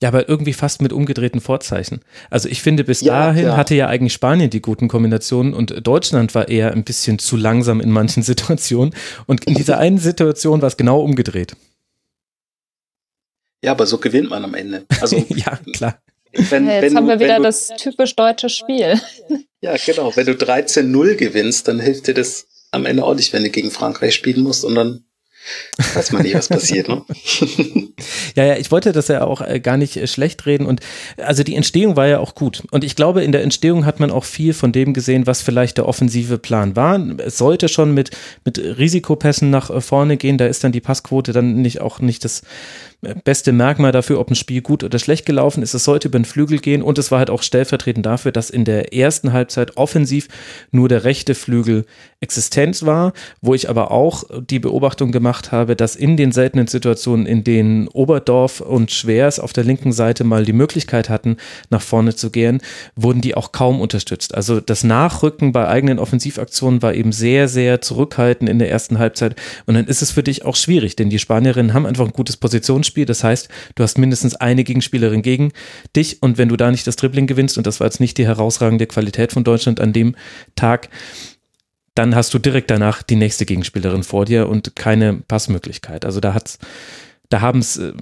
[0.02, 2.02] Ja, aber irgendwie fast mit umgedrehten Vorzeichen.
[2.28, 3.56] Also ich finde, bis ja, dahin ja.
[3.56, 7.80] hatte ja eigentlich Spanien die guten Kombinationen und Deutschland war eher ein bisschen zu langsam
[7.80, 8.94] in manchen Situationen.
[9.26, 11.56] Und in dieser einen Situation war es genau umgedreht.
[13.66, 14.86] Ja, aber so gewinnt man am Ende.
[15.00, 15.98] Also ja, klar.
[16.32, 18.94] wenn, ja, jetzt wenn haben du, wir wieder du, das typisch deutsche Spiel.
[19.62, 20.14] Ja, genau.
[20.14, 23.72] Wenn du 13-0 gewinnst, dann hilft dir das am Ende auch nicht, wenn du gegen
[23.72, 25.06] Frankreich spielen musst und dann
[25.94, 27.02] weiß man nicht, was passiert, ne?
[28.36, 30.80] ja, ja, ich wollte das ja auch äh, gar nicht äh, schlecht reden und
[31.16, 34.10] also die Entstehung war ja auch gut und ich glaube, in der Entstehung hat man
[34.10, 37.00] auch viel von dem gesehen, was vielleicht der offensive Plan war.
[37.18, 38.10] Es sollte schon mit,
[38.44, 42.24] mit Risikopässen nach äh, vorne gehen, da ist dann die Passquote dann nicht auch nicht
[42.24, 42.42] das
[43.24, 45.74] beste Merkmal dafür, ob ein Spiel gut oder schlecht gelaufen ist.
[45.74, 48.64] Es sollte über den Flügel gehen und es war halt auch stellvertretend dafür, dass in
[48.64, 50.28] der ersten Halbzeit offensiv
[50.70, 51.84] nur der rechte Flügel
[52.20, 57.26] existent war, wo ich aber auch die Beobachtung gemacht habe, dass in den seltenen Situationen,
[57.26, 61.36] in denen Oberdorf und Schwers auf der linken Seite mal die Möglichkeit hatten,
[61.70, 62.60] nach vorne zu gehen,
[62.96, 64.34] wurden die auch kaum unterstützt.
[64.34, 69.36] Also das Nachrücken bei eigenen Offensivaktionen war eben sehr, sehr zurückhaltend in der ersten Halbzeit
[69.66, 72.36] und dann ist es für dich auch schwierig, denn die Spanierinnen haben einfach ein gutes
[72.36, 73.04] Positionsspiel Spiel.
[73.04, 75.52] Das heißt, du hast mindestens eine Gegenspielerin gegen
[75.94, 78.26] dich und wenn du da nicht das Dribbling gewinnst, und das war jetzt nicht die
[78.26, 80.16] herausragende Qualität von Deutschland an dem
[80.54, 80.88] Tag,
[81.94, 86.04] dann hast du direkt danach die nächste Gegenspielerin vor dir und keine Passmöglichkeit.
[86.04, 86.58] Also da hat's,
[87.30, 87.92] da haben es äh,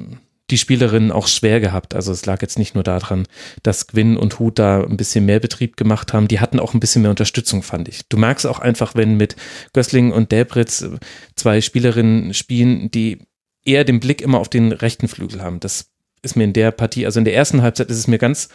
[0.51, 1.95] die Spielerinnen auch schwer gehabt.
[1.95, 3.27] Also es lag jetzt nicht nur daran,
[3.63, 6.29] dass Gwyn und Hut da ein bisschen mehr Betrieb gemacht haben.
[6.29, 8.07] Die hatten auch ein bisschen mehr Unterstützung, fand ich.
[8.09, 9.37] Du merkst auch einfach, wenn mit
[9.73, 10.99] Gößling und Delbritz äh,
[11.37, 13.21] zwei Spielerinnen spielen, die
[13.65, 15.61] eher den Blick immer auf den rechten Flügel haben.
[15.61, 15.91] Das
[16.23, 18.49] ist mir in der Partie, also in der ersten Halbzeit ist es mir ganz,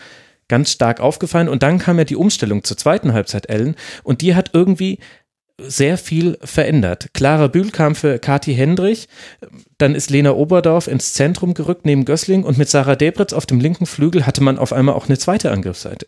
[0.48, 1.50] ganz stark aufgefallen.
[1.50, 5.00] Und dann kam ja die Umstellung zur zweiten Halbzeit, Ellen, und die hat irgendwie
[5.62, 7.10] sehr viel verändert.
[7.14, 9.08] Clara Bühl kam für Kati Hendrich,
[9.78, 13.60] dann ist Lena Oberdorf ins Zentrum gerückt neben Gößling und mit Sarah Debritz auf dem
[13.60, 16.08] linken Flügel hatte man auf einmal auch eine zweite Angriffsseite.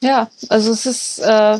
[0.00, 1.58] Ja, also es ist, äh,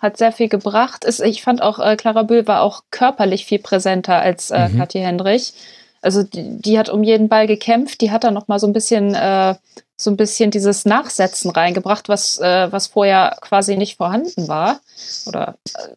[0.00, 1.04] hat sehr viel gebracht.
[1.04, 4.78] Ist, ich fand auch, äh, Clara Bühl war auch körperlich viel präsenter als äh, mhm.
[4.78, 5.52] Kathi Hendrich.
[6.00, 8.72] Also die, die, hat um jeden Ball gekämpft, die hat da noch mal so ein
[8.72, 9.54] bisschen, äh,
[9.96, 14.80] so ein bisschen dieses Nachsetzen reingebracht, was, äh, was vorher quasi nicht vorhanden war
[15.26, 15.88] oder äh,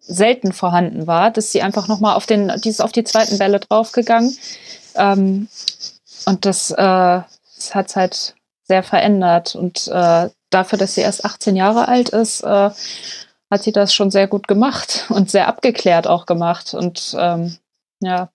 [0.00, 3.60] selten vorhanden war, dass sie einfach noch mal auf den, dieses auf die zweiten Bälle
[3.60, 4.36] draufgegangen.
[4.96, 5.48] Ähm,
[6.26, 11.56] und das, äh, das hat halt sehr verändert und äh, dafür, dass sie erst 18
[11.56, 12.70] Jahre alt ist, äh,
[13.50, 16.74] hat sie das schon sehr gut gemacht und sehr abgeklärt auch gemacht.
[16.74, 17.56] Und ähm,
[18.00, 18.30] ja,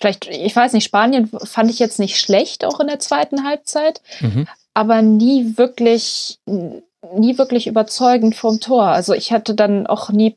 [0.00, 4.00] vielleicht, ich weiß nicht, Spanien fand ich jetzt nicht schlecht, auch in der zweiten Halbzeit,
[4.20, 4.46] mhm.
[4.74, 8.84] aber nie wirklich, nie wirklich überzeugend vom Tor.
[8.84, 10.36] Also ich hatte dann auch nie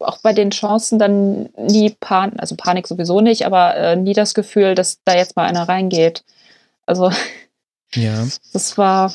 [0.00, 4.34] auch bei den Chancen dann nie Panik, also Panik sowieso nicht, aber äh, nie das
[4.34, 6.24] Gefühl, dass da jetzt mal einer reingeht.
[6.86, 7.10] Also
[7.94, 8.26] ja.
[8.52, 9.14] das war,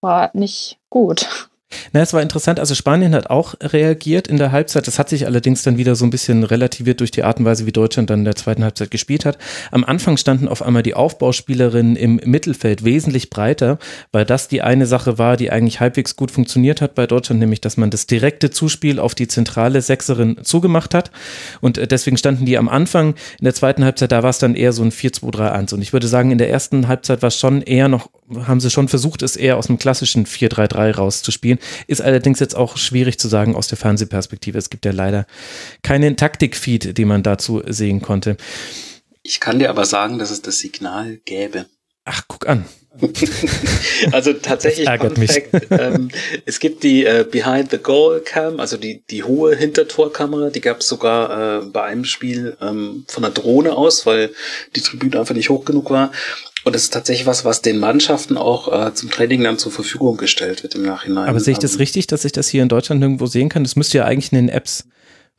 [0.00, 1.48] war nicht gut.
[1.92, 2.60] Na, es war interessant.
[2.60, 4.86] Also Spanien hat auch reagiert in der Halbzeit.
[4.86, 7.66] Das hat sich allerdings dann wieder so ein bisschen relativiert durch die Art und Weise,
[7.66, 9.38] wie Deutschland dann in der zweiten Halbzeit gespielt hat.
[9.70, 13.78] Am Anfang standen auf einmal die Aufbauspielerinnen im Mittelfeld wesentlich breiter,
[14.12, 17.60] weil das die eine Sache war, die eigentlich halbwegs gut funktioniert hat bei Deutschland, nämlich
[17.60, 21.10] dass man das direkte Zuspiel auf die zentrale Sechserin zugemacht hat.
[21.60, 24.54] Und äh, deswegen standen die am Anfang in der zweiten Halbzeit, da war es dann
[24.54, 25.74] eher so ein 4-2-3-1.
[25.74, 28.08] Und ich würde sagen, in der ersten Halbzeit war es schon eher noch,
[28.46, 31.58] haben sie schon versucht, es eher aus dem klassischen 4-3-3 rauszuspielen.
[31.86, 34.58] Ist allerdings jetzt auch schwierig zu sagen aus der Fernsehperspektive.
[34.58, 35.26] Es gibt ja leider
[35.82, 38.36] keinen Taktikfeed, den man dazu sehen konnte.
[39.22, 41.66] Ich kann dir aber sagen, dass es das Signal gäbe.
[42.04, 42.64] Ach, guck an.
[44.12, 45.30] also tatsächlich, das ärgert mich.
[45.30, 46.10] Fact, ähm,
[46.46, 50.80] es gibt die äh, Behind the Goal Cam, also die, die hohe Hintertorkamera, die gab
[50.80, 54.32] es sogar äh, bei einem Spiel ähm, von der Drohne aus, weil
[54.74, 56.10] die Tribüne einfach nicht hoch genug war.
[56.68, 60.18] Und das ist tatsächlich was, was den Mannschaften auch äh, zum Training dann zur Verfügung
[60.18, 61.26] gestellt wird im Nachhinein.
[61.26, 63.64] Aber sehe ich das ähm, richtig, dass ich das hier in Deutschland nirgendwo sehen kann?
[63.64, 64.84] Das müsste ja eigentlich in den Apps.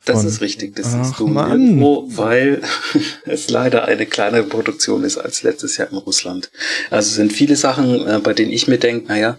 [0.00, 1.50] Von das ist richtig, das Ach, siehst du Mann.
[1.50, 2.62] nirgendwo, weil
[3.26, 6.50] es leider eine kleinere Produktion ist als letztes Jahr in Russland.
[6.90, 9.38] Also sind viele Sachen, äh, bei denen ich mir denke, naja,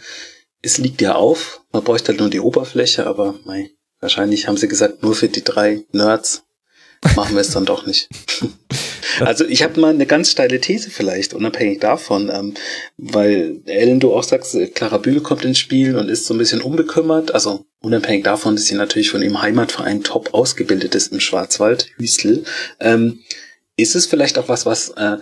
[0.61, 4.69] es liegt ja auf, man bräuchte halt nur die Oberfläche, aber mei, wahrscheinlich haben sie
[4.69, 6.43] gesagt, nur für die drei Nerds
[7.17, 8.07] machen wir es dann doch nicht.
[9.19, 12.53] also ich habe mal eine ganz steile These vielleicht, unabhängig davon, ähm,
[12.97, 16.37] weil Ellen, du auch sagst, äh, Clara Bühl kommt ins Spiel und ist so ein
[16.37, 21.19] bisschen unbekümmert, also unabhängig davon, dass sie natürlich von ihrem Heimatverein top ausgebildet ist im
[21.19, 22.43] Schwarzwald, Hüstel,
[22.79, 23.19] ähm,
[23.77, 25.17] ist es vielleicht auch was, was äh,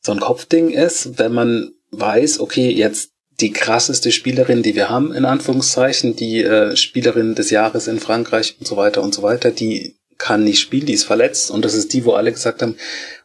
[0.00, 3.10] so ein Kopfding ist, wenn man weiß, okay, jetzt
[3.40, 8.56] die krasseste Spielerin, die wir haben, in Anführungszeichen, die äh, Spielerin des Jahres in Frankreich
[8.58, 11.50] und so weiter und so weiter, die kann nicht spielen, die ist verletzt.
[11.50, 12.76] Und das ist die, wo alle gesagt haben,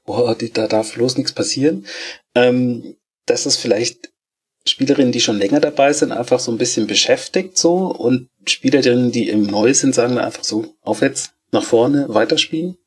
[0.05, 1.85] boah, da darf bloß nichts passieren.
[2.35, 4.11] Ähm, das ist vielleicht
[4.65, 9.29] Spielerinnen, die schon länger dabei sind, einfach so ein bisschen beschäftigt so und Spielerinnen, die
[9.29, 12.77] im Neu sind, sagen dann einfach so, aufwärts, nach vorne, weiterspielen?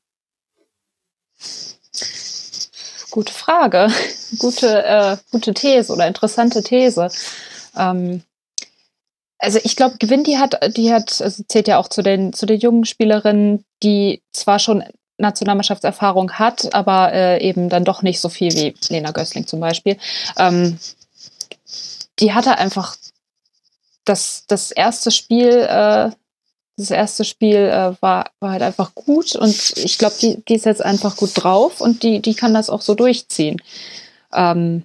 [3.11, 3.89] Gute Frage.
[4.39, 7.09] gute, äh, gute These oder interessante These.
[7.77, 8.23] Ähm,
[9.39, 12.47] also ich glaube, Gewinn, die hat, die hat, also zählt ja auch zu den, zu
[12.47, 14.83] den jungen Spielerinnen, die zwar schon
[15.19, 19.97] Nationalmannschaftserfahrung hat, aber äh, eben dann doch nicht so viel wie Lena Gößling zum Beispiel.
[20.37, 20.79] Ähm,
[22.19, 22.97] die hatte einfach
[24.05, 26.11] das, das erste Spiel, äh,
[26.77, 30.67] das erste Spiel äh, war, war halt einfach gut und ich glaube, die, die ist
[30.67, 33.63] jetzt einfach gut drauf und die, die kann das auch so durchziehen.
[34.33, 34.85] Ähm,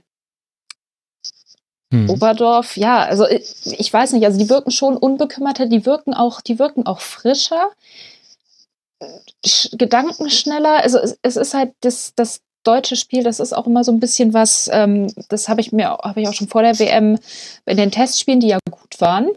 [1.92, 2.10] hm.
[2.10, 6.42] Oberdorf, ja, also ich, ich weiß nicht, also die wirken schon unbekümmerter, die wirken auch,
[6.42, 7.72] die wirken auch frischer,
[9.74, 10.82] Gedanken schneller.
[10.84, 14.00] Also es, es ist halt das, das deutsche Spiel, das ist auch immer so ein
[14.00, 17.18] bisschen was, ähm, das habe ich mir, habe ich auch schon vor der WM
[17.66, 19.30] in den Testspielen, die ja gut waren.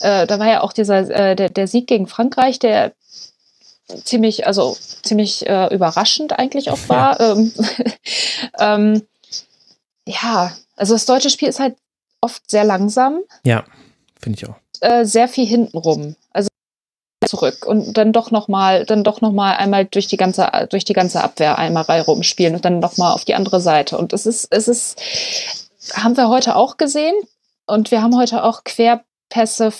[0.00, 2.92] Äh, da war ja auch dieser, äh, der, der Sieg gegen Frankreich, der
[4.04, 7.20] ziemlich, also ziemlich äh, überraschend eigentlich auch war.
[7.20, 7.32] Ja.
[7.32, 7.52] Ähm,
[8.58, 9.02] ähm,
[10.06, 11.76] ja, also das deutsche Spiel ist halt
[12.20, 13.20] oft sehr langsam.
[13.44, 13.64] Ja,
[14.18, 14.56] finde ich auch.
[14.80, 16.16] Äh, sehr viel hintenrum.
[16.32, 16.48] Also
[17.26, 20.84] zurück und dann doch noch mal, dann doch noch mal einmal durch die ganze durch
[20.84, 24.26] die ganze Abwehr einmal rumspielen und dann noch mal auf die andere Seite und es
[24.26, 24.98] ist es ist
[25.94, 27.14] haben wir heute auch gesehen
[27.66, 29.72] und wir haben heute auch Querpässe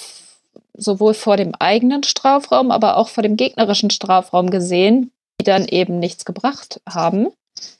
[0.74, 5.98] sowohl vor dem eigenen Strafraum, aber auch vor dem gegnerischen Strafraum gesehen, die dann eben
[5.98, 7.28] nichts gebracht haben.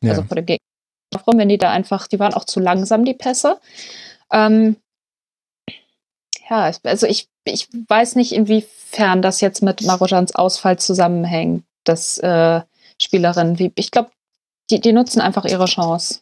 [0.00, 0.10] Ja.
[0.10, 0.64] Also vor dem gegnerischen
[1.12, 3.58] Strafraum, wenn die da einfach, die waren auch zu langsam die Pässe.
[4.32, 4.76] Ähm,
[6.50, 12.60] ja, also ich, ich weiß nicht, inwiefern das jetzt mit Marojans Ausfall zusammenhängt, dass äh,
[13.00, 14.10] Spielerinnen wie, ich glaube,
[14.70, 16.20] die, die nutzen einfach ihre Chance.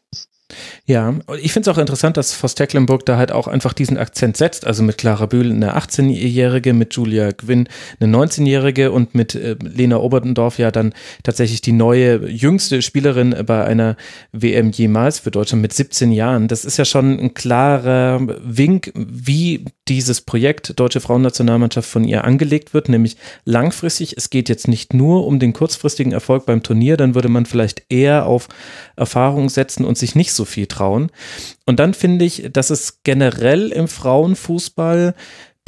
[0.86, 4.36] Ja, ich finde es auch interessant, dass Vos Tecklenburg da halt auch einfach diesen Akzent
[4.36, 4.66] setzt.
[4.66, 7.68] Also mit Clara Bühl eine 18-Jährige, mit Julia Gwynn
[8.00, 13.64] eine 19-Jährige und mit äh, Lena Oberdendorf ja dann tatsächlich die neue, jüngste Spielerin bei
[13.64, 13.96] einer
[14.32, 16.48] WM jemals für Deutschland mit 17 Jahren.
[16.48, 22.72] Das ist ja schon ein klarer Wink, wie dieses Projekt Deutsche Frauennationalmannschaft von ihr angelegt
[22.72, 24.16] wird, nämlich langfristig.
[24.16, 27.82] Es geht jetzt nicht nur um den kurzfristigen Erfolg beim Turnier, dann würde man vielleicht
[27.88, 28.48] eher auf
[28.96, 31.10] Erfahrung setzen und sich nicht so viel trauen.
[31.66, 35.14] Und dann finde ich, dass es generell im Frauenfußball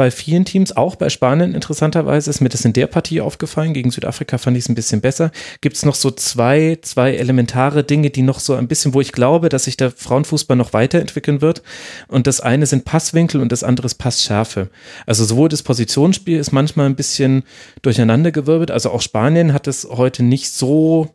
[0.01, 3.75] bei vielen Teams, auch bei Spanien interessanterweise, ist mir das in der Partie aufgefallen.
[3.75, 5.31] Gegen Südafrika fand ich es ein bisschen besser.
[5.61, 9.13] Gibt es noch so zwei, zwei elementare Dinge, die noch so ein bisschen, wo ich
[9.13, 11.63] glaube, dass sich der Frauenfußball noch weiterentwickeln wird.
[12.09, 14.71] Und das eine sind Passwinkel und das andere ist Passschärfe.
[15.05, 17.43] Also sowohl das Positionsspiel ist manchmal ein bisschen
[17.83, 18.71] durcheinandergewirbelt.
[18.71, 21.11] Also auch Spanien hat es heute nicht so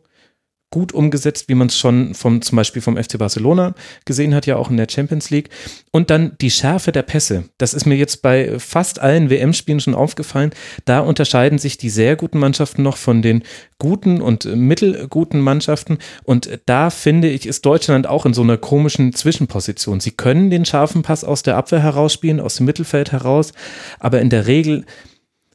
[0.70, 3.74] gut umgesetzt, wie man es schon vom, zum Beispiel vom FC Barcelona
[4.04, 5.48] gesehen hat, ja auch in der Champions League.
[5.92, 7.44] Und dann die Schärfe der Pässe.
[7.56, 10.50] Das ist mir jetzt bei fast allen WM-Spielen schon aufgefallen.
[10.84, 13.44] Da unterscheiden sich die sehr guten Mannschaften noch von den
[13.78, 15.98] guten und mittelguten Mannschaften.
[16.24, 20.00] Und da finde ich, ist Deutschland auch in so einer komischen Zwischenposition.
[20.00, 23.52] Sie können den scharfen Pass aus der Abwehr herausspielen, aus dem Mittelfeld heraus,
[23.98, 24.84] aber in der Regel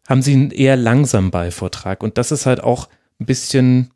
[0.07, 2.03] haben sie einen eher langsamen Ballvortrag.
[2.03, 2.87] Und das ist halt auch
[3.19, 3.91] ein bisschen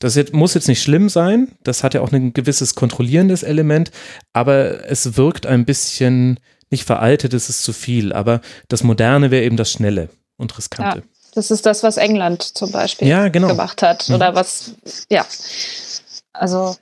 [0.00, 3.92] das jetzt, muss jetzt nicht schlimm sein, das hat ja auch ein gewisses kontrollierendes Element,
[4.32, 9.44] aber es wirkt ein bisschen nicht veraltet, es ist zu viel, aber das Moderne wäre
[9.44, 10.98] eben das Schnelle und Riskante.
[10.98, 13.48] Ja, das ist das, was England zum Beispiel ja, genau.
[13.48, 14.16] gemacht hat mhm.
[14.16, 14.72] oder was,
[15.10, 15.24] ja,
[16.32, 16.76] also.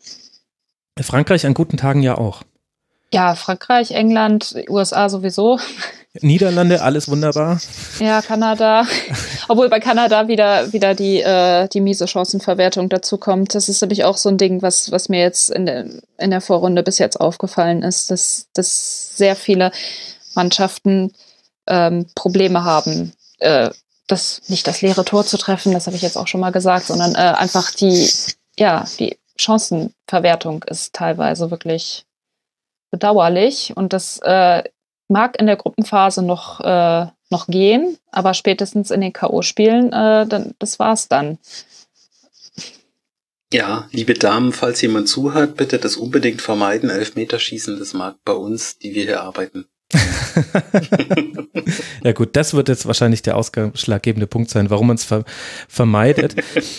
[1.00, 2.42] Frankreich an guten Tagen ja auch.
[3.12, 5.59] Ja, Frankreich, England, USA sowieso.
[6.21, 7.61] Niederlande, alles wunderbar.
[8.01, 8.85] Ja, Kanada.
[9.49, 13.55] Obwohl bei Kanada wieder, wieder die, äh, die miese Chancenverwertung dazu kommt.
[13.55, 15.87] Das ist nämlich auch so ein Ding, was, was mir jetzt in der,
[16.18, 19.71] in der Vorrunde bis jetzt aufgefallen ist, dass, dass sehr viele
[20.35, 21.12] Mannschaften
[21.66, 23.71] ähm, Probleme haben, äh,
[24.07, 26.87] das, nicht das leere Tor zu treffen, das habe ich jetzt auch schon mal gesagt,
[26.87, 28.11] sondern äh, einfach die,
[28.59, 32.07] ja, die Chancenverwertung ist teilweise wirklich
[32.90, 34.62] bedauerlich und das äh,
[35.09, 40.55] mag in der Gruppenphase noch, äh, noch gehen, aber spätestens in den K.O.-Spielen, äh, dann,
[40.59, 41.38] das war's dann.
[43.53, 46.90] Ja, liebe Damen, falls jemand zuhört, bitte das unbedingt vermeiden.
[46.90, 49.66] Elfmeterschießen, das mag bei uns, die wir hier arbeiten,
[52.05, 55.24] ja gut, das wird jetzt wahrscheinlich der ausschlaggebende Punkt sein, warum man es ver
[55.66, 56.37] vermeidet.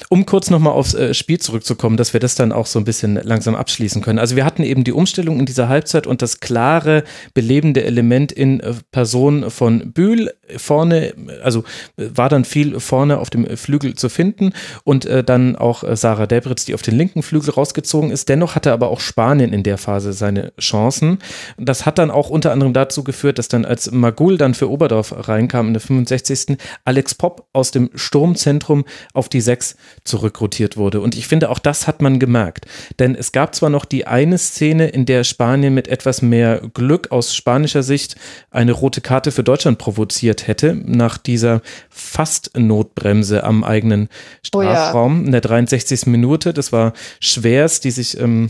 [0.10, 3.15] Um kurz nochmal aufs äh, Spiel zurückzukommen, dass wir das dann auch so ein bisschen
[3.15, 4.19] langsam abschließen können.
[4.19, 8.60] Also wir hatten eben die Umstellung in dieser Halbzeit und das klare, belebende Element in
[8.60, 11.63] äh, Person von Bühl vorne, also
[11.98, 16.65] äh, war dann viel vorne auf dem Flügel zu finden und dann auch Sarah Debritz,
[16.65, 18.30] die auf den linken Flügel rausgezogen ist.
[18.30, 21.19] Dennoch hatte aber auch Spanien in der Phase seine Chancen.
[21.58, 24.69] Das hat dann auch unter anderem dazu dazu geführt, dass dann als Magul dann für
[24.69, 26.57] Oberdorf reinkam in der 65.
[26.83, 28.83] Alex Popp aus dem Sturmzentrum
[29.13, 30.99] auf die 6 zurückrotiert wurde.
[30.99, 32.65] Und ich finde, auch das hat man gemerkt.
[32.99, 37.12] Denn es gab zwar noch die eine Szene, in der Spanien mit etwas mehr Glück
[37.12, 38.15] aus spanischer Sicht
[38.51, 44.09] eine rote Karte für Deutschland provoziert hätte, nach dieser fast Notbremse am eigenen
[44.43, 45.25] Strafraum oh ja.
[45.25, 46.07] in der 63.
[46.07, 46.53] Minute.
[46.53, 48.49] Das war Schwers, die sich ähm,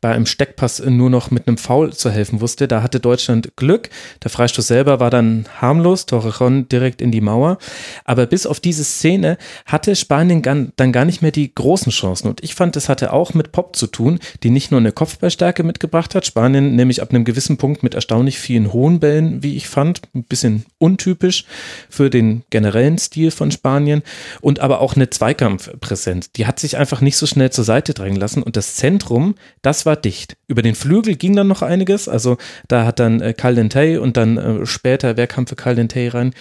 [0.00, 2.68] bei einem Steckpass nur noch mit einem Foul zu helfen wusste.
[2.68, 3.90] Da hatte Deutschland Glück.
[4.22, 7.58] Der Freistoß selber war dann harmlos, Torrejon direkt in die Mauer.
[8.04, 10.42] Aber bis auf diese Szene hatte Spanien
[10.76, 12.28] dann gar nicht mehr die großen Chancen.
[12.28, 15.62] Und ich fand, das hatte auch mit Pop zu tun, die nicht nur eine Kopfballstärke
[15.62, 16.26] mitgebracht hat.
[16.26, 20.02] Spanien nämlich ab einem gewissen Punkt mit erstaunlich vielen hohen Bällen, wie ich fand.
[20.14, 21.44] Ein bisschen untypisch
[21.88, 24.02] für den generellen Stil von Spanien.
[24.40, 26.32] Und aber auch eine Zweikampfpräsenz.
[26.32, 28.42] Die hat sich einfach nicht so schnell zur Seite drängen lassen.
[28.42, 30.36] Und das Zentrum, das das war dicht.
[30.48, 32.08] Über den Flügel ging dann noch einiges.
[32.08, 32.36] Also
[32.66, 36.34] da hat dann äh, Caldentey und dann äh, später, wer kam für Caldentey rein?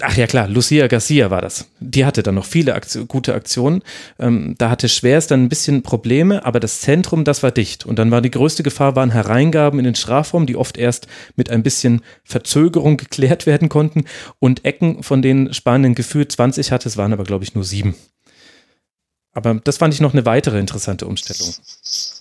[0.00, 1.68] Ach ja klar, Lucia Garcia war das.
[1.80, 3.82] Die hatte dann noch viele Aktion, gute Aktionen.
[4.20, 7.84] Ähm, da hatte Schwers dann ein bisschen Probleme, aber das Zentrum, das war dicht.
[7.84, 11.50] Und dann war die größte Gefahr, waren Hereingaben in den Strafraum, die oft erst mit
[11.50, 14.04] ein bisschen Verzögerung geklärt werden konnten.
[14.38, 17.96] Und Ecken, von denen Spanien gefühlt 20 hatte, es waren aber glaube ich nur sieben.
[19.38, 21.54] Aber das fand ich noch eine weitere interessante Umstellung.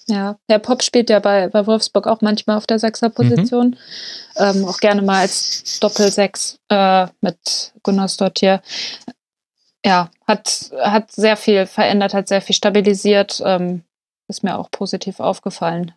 [0.08, 3.70] Ja, Herr Pop spielt ja bei, bei Wolfsburg auch manchmal auf der Sechserposition.
[3.70, 3.76] Mhm.
[4.38, 8.62] Ähm, auch gerne mal als Doppel-Sechs äh, mit Gunnar Stottier.
[9.84, 13.42] Ja, hat, hat sehr viel verändert, hat sehr viel stabilisiert.
[13.44, 13.82] Ähm,
[14.28, 15.94] ist mir auch positiv aufgefallen.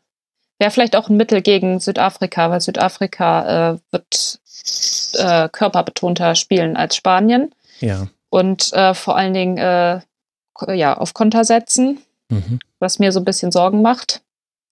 [0.59, 4.40] Wäre vielleicht auch ein Mittel gegen Südafrika, weil Südafrika äh, wird
[5.18, 7.54] äh, körperbetonter spielen als Spanien.
[7.80, 8.06] Ja.
[8.30, 10.00] Und äh, vor allen Dingen äh,
[10.68, 12.59] ja, auf Konter setzen, mhm.
[12.79, 14.23] was mir so ein bisschen Sorgen macht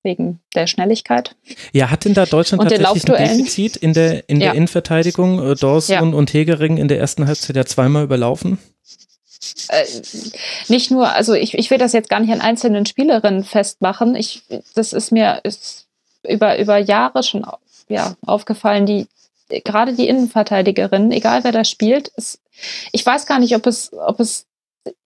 [0.03, 1.35] wegen der Schnelligkeit.
[1.73, 4.55] Ja, hat denn da Deutschland und tatsächlich ein Defizit in der, in der ja.
[4.55, 5.45] Innenverteidigung?
[5.45, 6.01] Äh, Dorsun ja.
[6.01, 8.59] und Hegering in der ersten Halbzeit ja zweimal überlaufen?
[9.69, 9.85] Äh,
[10.69, 14.15] nicht nur, also ich, ich will das jetzt gar nicht an einzelnen Spielerinnen festmachen.
[14.15, 14.43] Ich,
[14.75, 15.87] das ist mir ist
[16.27, 17.45] über, über Jahre schon
[17.89, 19.07] ja, aufgefallen, die
[19.65, 22.41] gerade die Innenverteidigerin, egal wer da spielt, ist,
[22.93, 24.47] ich weiß gar nicht, ob es, ob es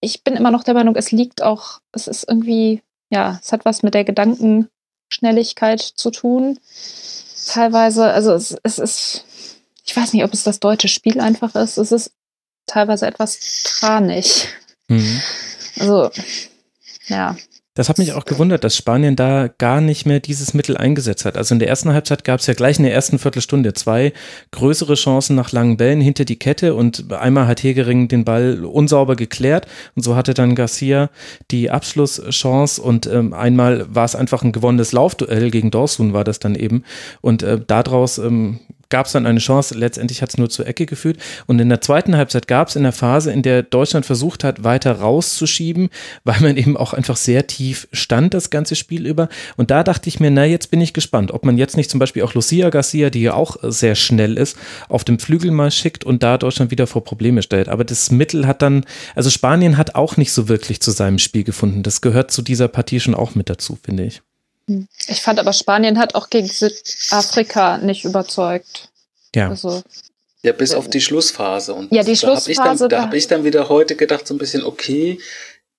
[0.01, 3.65] ich bin immer noch der Meinung, es liegt auch, es ist irgendwie, ja, es hat
[3.65, 6.59] was mit der Gedankenschnelligkeit zu tun.
[7.47, 9.25] Teilweise, also es, es ist,
[9.85, 11.77] ich weiß nicht, ob es das deutsche Spiel einfach ist.
[11.77, 12.13] Es ist
[12.67, 14.49] teilweise etwas tranig.
[14.89, 15.21] Mhm.
[15.79, 16.11] Also,
[17.09, 17.37] ja.
[17.75, 21.39] Das hat mich auch gewundert, dass Spanien da gar nicht mehr dieses Mittel eingesetzt hat.
[21.39, 24.13] Also in der ersten Halbzeit gab es ja gleich in der ersten Viertelstunde zwei
[24.51, 29.17] größere Chancen nach langen Bällen hinter die Kette und einmal hat Hegering den Ball unsauber
[29.17, 31.09] geklärt und so hatte dann Garcia
[31.51, 36.41] die Abschlusschance und ähm, einmal war es einfach ein gewonnenes Laufduell gegen Dorsun war das
[36.41, 36.85] dann eben
[37.23, 38.61] und äh, daraus ähm,
[38.93, 39.75] gab es dann eine Chance.
[39.75, 41.17] Letztendlich hat es nur zur Ecke geführt.
[41.47, 44.63] Und in der zweiten Halbzeit gab es in der Phase, in der Deutschland versucht hat,
[44.65, 45.89] weiter rauszuschieben,
[46.25, 49.29] weil man eben auch einfach sehr tief stand, das ganze Spiel über.
[49.57, 51.99] Und da dachte ich mir, na, jetzt bin ich gespannt, ob man jetzt nicht zum
[52.01, 54.59] Beispiel auch Lucia Garcia, die ja auch sehr schnell ist,
[54.91, 57.71] auf dem Flügel mal schickt und da Deutschland wieder vor Probleme stellt.
[57.71, 61.45] Aber das Mittel hat dann, also Spanien hat auch nicht so wirklich zu seinem Spiel
[61.45, 61.83] gefunden.
[61.83, 64.23] Das gehört zu dieser Partie schon auch mit dazu, finde ich.
[64.67, 68.91] Ich fand aber Spanien hat auch gegen Südafrika nicht überzeugt.
[69.35, 69.49] Ja.
[69.49, 69.83] Also,
[70.43, 71.75] ja, bis auf die Schlussphase.
[71.75, 72.49] Und ja, die Schlussphase.
[72.55, 75.19] Da habe ich, dann, hab ich dann wieder heute gedacht, so ein bisschen, okay,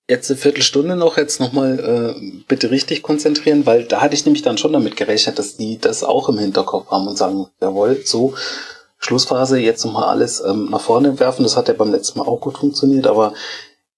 [0.08, 4.42] jetzt eine Viertelstunde noch, jetzt nochmal äh, bitte richtig konzentrieren, weil da hatte ich nämlich
[4.42, 8.34] dann schon damit gerechnet, dass die das auch im Hinterkopf haben und sagen, jawohl, so,
[8.98, 11.42] Schlussphase, jetzt nochmal alles ähm, nach vorne werfen.
[11.42, 13.34] Das hat ja beim letzten Mal auch gut funktioniert, aber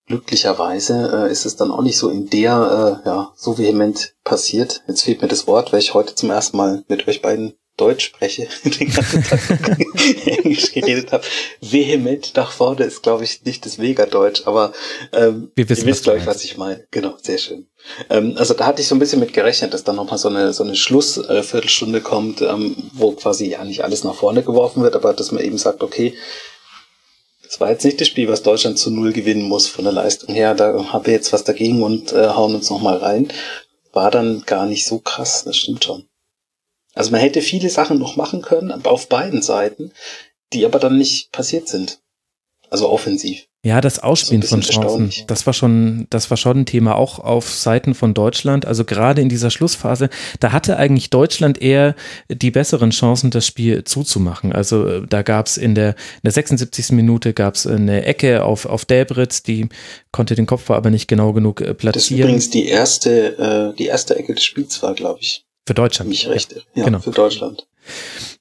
[0.07, 4.83] glücklicherweise äh, ist es dann auch nicht so in der, äh, ja, so vehement passiert.
[4.87, 8.07] Jetzt fehlt mir das Wort, weil ich heute zum ersten Mal mit euch beiden Deutsch
[8.07, 9.79] spreche, den ganzen Tag
[10.27, 11.25] Englisch geredet habe.
[11.61, 14.73] Vehement nach vorne ist, glaube ich, nicht das Vega-Deutsch, aber
[15.12, 16.87] ähm, Wir wissen, ihr wisst, glaube ich, was ich meine.
[16.90, 17.66] Genau, sehr schön.
[18.09, 20.55] Ähm, also da hatte ich so ein bisschen mit gerechnet, dass dann nochmal so eine,
[20.55, 24.97] so eine Schlussviertelstunde äh, kommt, ähm, wo quasi ja nicht alles nach vorne geworfen wird,
[24.97, 26.14] aber dass man eben sagt, okay,
[27.47, 30.35] das war jetzt nicht das Spiel, was Deutschland zu Null gewinnen muss von der Leistung
[30.35, 30.55] her.
[30.55, 33.29] Da haben wir jetzt was dagegen und äh, hauen uns nochmal rein.
[33.93, 36.09] War dann gar nicht so krass, das stimmt schon.
[36.95, 39.93] Also man hätte viele Sachen noch machen können, aber auf beiden Seiten,
[40.53, 42.01] die aber dann nicht passiert sind.
[42.71, 43.47] Also offensiv.
[43.67, 47.52] Ja, das Ausspielen von Chancen, das war schon, das war schon ein Thema auch auf
[47.52, 48.64] Seiten von Deutschland.
[48.64, 50.08] Also gerade in dieser Schlussphase,
[50.38, 51.96] da hatte eigentlich Deutschland eher
[52.29, 54.52] die besseren Chancen, das Spiel zuzumachen.
[54.52, 56.92] Also äh, da gab es in der, in der 76.
[56.92, 59.69] Minute gab es eine Ecke auf, auf Delbritz, die
[60.12, 61.88] konnte den Kopf aber nicht genau genug platzieren.
[61.88, 65.44] Äh, das ist übrigens die erste, äh, die erste Ecke des Spiels war, glaube ich.
[65.67, 66.10] Für Deutschland.
[66.10, 66.54] Mich recht.
[66.77, 67.00] Ja, genau.
[67.00, 67.67] für Deutschland.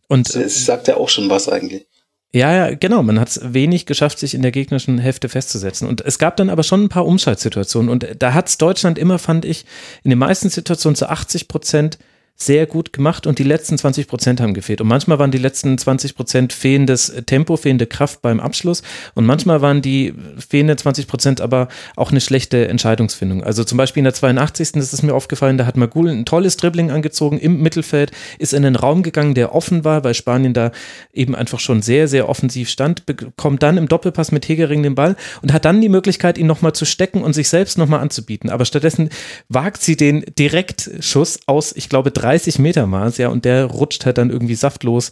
[0.07, 1.88] Und es sagt ja auch schon was eigentlich.
[2.36, 3.01] Ja, ja, genau.
[3.01, 5.88] Man hat es wenig geschafft, sich in der gegnerischen Hälfte festzusetzen.
[5.88, 7.89] Und es gab dann aber schon ein paar Umschaltsituationen.
[7.89, 9.65] Und da hat es Deutschland immer, fand ich,
[10.03, 11.97] in den meisten Situationen zu 80 Prozent
[12.38, 14.81] sehr gut gemacht und die letzten 20 Prozent haben gefehlt.
[14.81, 18.83] Und manchmal waren die letzten 20 Prozent fehlendes Tempo, fehlende Kraft beim Abschluss
[19.13, 20.13] und manchmal waren die
[20.49, 23.43] fehlenden 20 Prozent aber auch eine schlechte Entscheidungsfindung.
[23.43, 24.73] Also zum Beispiel in der 82.
[24.73, 28.65] das ist mir aufgefallen, da hat Magul ein tolles Dribbling angezogen im Mittelfeld, ist in
[28.65, 30.71] einen Raum gegangen, der offen war, weil Spanien da
[31.13, 35.15] eben einfach schon sehr, sehr offensiv stand, bekommt dann im Doppelpass mit Hegering den Ball
[35.41, 38.49] und hat dann die Möglichkeit, ihn nochmal zu stecken und sich selbst nochmal anzubieten.
[38.49, 39.09] Aber stattdessen
[39.47, 44.17] wagt sie den Direktschuss aus, ich glaube, 30 Meter Maß, ja, und der rutscht halt
[44.17, 45.11] dann irgendwie saftlos,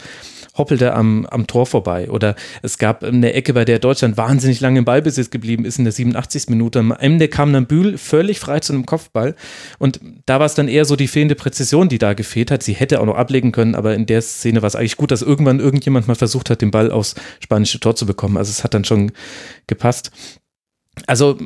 [0.57, 2.09] hoppelt er am, am Tor vorbei.
[2.09, 5.83] Oder es gab eine Ecke, bei der Deutschland wahnsinnig lange im Ballbesitz geblieben ist, in
[5.83, 6.49] der 87.
[6.49, 6.79] Minute.
[6.79, 9.35] Am Ende kam dann Bühl völlig frei zu einem Kopfball.
[9.79, 12.63] Und da war es dann eher so die fehlende Präzision, die da gefehlt hat.
[12.63, 15.21] Sie hätte auch noch ablegen können, aber in der Szene war es eigentlich gut, dass
[15.21, 18.37] irgendwann irgendjemand mal versucht hat, den Ball aufs spanische Tor zu bekommen.
[18.37, 19.11] Also es hat dann schon
[19.67, 20.11] gepasst.
[21.07, 21.37] Also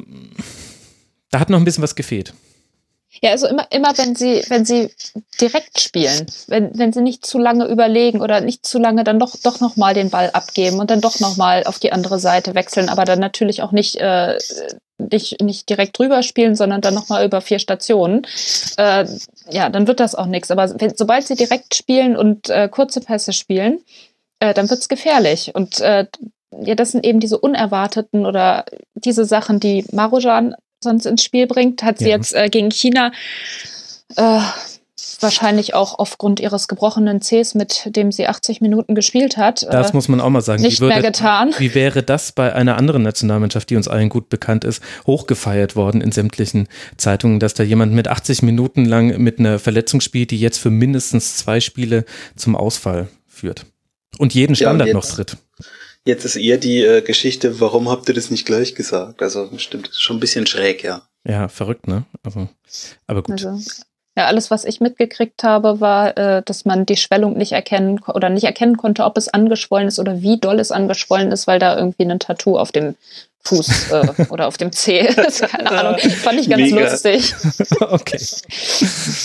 [1.32, 2.34] da hat noch ein bisschen was gefehlt.
[3.22, 4.90] Ja, also immer, immer wenn sie, wenn sie
[5.42, 9.36] direkt spielen, wenn, wenn sie nicht zu lange überlegen oder nicht zu lange dann doch,
[9.44, 13.06] doch nochmal den Ball abgeben und dann doch nochmal auf die andere Seite wechseln, aber
[13.06, 14.38] dann natürlich auch nicht, äh,
[14.98, 18.26] nicht, nicht direkt drüber spielen, sondern dann nochmal über vier Stationen,
[18.78, 19.06] äh,
[19.50, 20.52] ja, dann wird das auch nichts.
[20.52, 23.80] Aber wenn, sobald sie direkt spielen und äh, kurze Pässe spielen,
[24.40, 25.54] äh, dann wird's gefährlich.
[25.56, 26.06] Und äh,
[26.52, 28.66] ja, das sind eben diese unerwarteten oder
[28.96, 32.18] diese Sachen, die Marujan sonst ins Spiel bringt, hat sie ja.
[32.18, 33.12] jetzt äh, gegen China
[34.16, 34.40] äh,
[35.20, 39.64] wahrscheinlich auch aufgrund ihres gebrochenen Cs, mit dem sie 80 Minuten gespielt hat.
[39.64, 40.62] Das äh, muss man auch mal sagen.
[40.62, 41.54] Nicht würde, mehr getan.
[41.58, 46.02] Wie wäre das bei einer anderen Nationalmannschaft, die uns allen gut bekannt ist, hochgefeiert worden
[46.02, 46.68] in sämtlichen
[46.98, 50.70] Zeitungen, dass da jemand mit 80 Minuten lang mit einer Verletzung spielt, die jetzt für
[50.70, 52.06] mindestens zwei Spiele
[52.36, 53.66] zum Ausfall führt.
[54.18, 55.38] Und jeden Standard ja, noch tritt.
[56.08, 59.22] Jetzt ist eher die äh, Geschichte, warum habt ihr das nicht gleich gesagt?
[59.22, 61.02] Also stimmt, ist schon ein bisschen schräg, ja.
[61.26, 62.06] Ja, verrückt, ne?
[62.24, 62.48] Also,
[63.08, 63.46] aber gut.
[63.46, 63.60] Also,
[64.16, 68.30] ja, alles, was ich mitgekriegt habe, war, äh, dass man die Schwellung nicht erkennen oder
[68.30, 71.78] nicht erkennen konnte, ob es angeschwollen ist oder wie doll es angeschwollen ist, weil da
[71.78, 72.96] irgendwie ein Tattoo auf dem
[73.48, 75.08] Fuß äh, oder auf dem Zeh.
[75.52, 76.00] Keine Ahnung.
[76.00, 76.90] Fand ich ganz Mega.
[76.90, 77.36] lustig.
[77.80, 78.20] okay.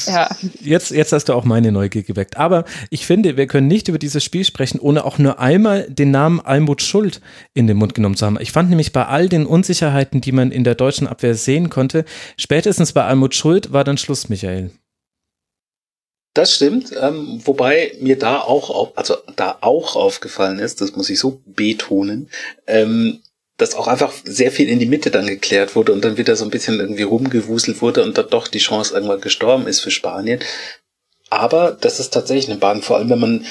[0.06, 0.30] Ja.
[0.60, 2.36] Jetzt, jetzt hast du auch meine Neugier geweckt.
[2.36, 6.10] Aber ich finde, wir können nicht über dieses Spiel sprechen, ohne auch nur einmal den
[6.10, 7.20] Namen Almut Schuld
[7.54, 8.38] in den Mund genommen zu haben.
[8.40, 12.04] Ich fand nämlich bei all den Unsicherheiten, die man in der deutschen Abwehr sehen konnte,
[12.36, 14.70] spätestens bei Almut Schuld war dann Schluss, Michael.
[16.34, 21.18] Das stimmt, ähm, wobei mir da auch, also da auch aufgefallen ist, das muss ich
[21.18, 22.30] so betonen,
[22.66, 23.20] ähm,
[23.58, 26.44] dass auch einfach sehr viel in die Mitte dann geklärt wurde und dann wieder so
[26.44, 30.40] ein bisschen irgendwie rumgewuselt wurde und dann doch die Chance irgendwann gestorben ist für Spanien.
[31.30, 33.46] Aber das ist tatsächlich eine Bahn, vor allem wenn man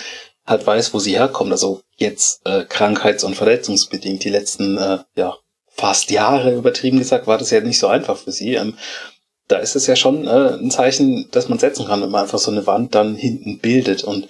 [0.45, 1.51] halt weiß, wo sie herkommt.
[1.51, 4.23] Also jetzt äh, krankheits- und verletzungsbedingt.
[4.23, 5.37] Die letzten äh, ja
[5.69, 8.55] fast Jahre übertrieben gesagt war das ja nicht so einfach für sie.
[8.55, 8.77] Ähm,
[9.47, 12.39] da ist es ja schon äh, ein Zeichen, dass man setzen kann, wenn man einfach
[12.39, 14.03] so eine Wand dann hinten bildet.
[14.03, 14.27] Und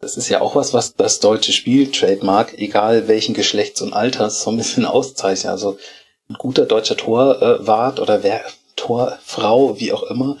[0.00, 4.42] das ist ja auch was, was das deutsche Spiel Trademark, egal welchen Geschlechts und Alters,
[4.42, 5.52] so ein bisschen auszeichnet.
[5.52, 5.78] Also
[6.28, 8.42] ein guter deutscher Torwart äh, oder wer,
[8.76, 10.38] Torfrau, wie auch immer,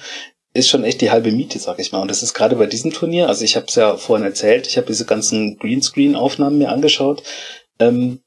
[0.54, 2.00] ist schon echt die halbe Miete, sag ich mal.
[2.00, 4.76] Und das ist gerade bei diesem Turnier, also ich habe es ja vorhin erzählt, ich
[4.76, 7.22] habe diese ganzen Greenscreen-Aufnahmen mir angeschaut.
[7.78, 8.20] Ähm,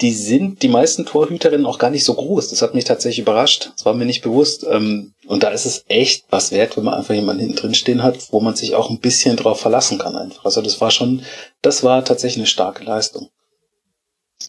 [0.00, 2.50] die sind die meisten Torhüterinnen auch gar nicht so groß.
[2.50, 3.70] Das hat mich tatsächlich überrascht.
[3.76, 4.66] Das war mir nicht bewusst.
[4.68, 8.02] Ähm, und da ist es echt was wert, wenn man einfach jemanden hinten drin stehen
[8.02, 10.44] hat, wo man sich auch ein bisschen drauf verlassen kann einfach.
[10.44, 11.22] Also das war schon,
[11.62, 13.28] das war tatsächlich eine starke Leistung.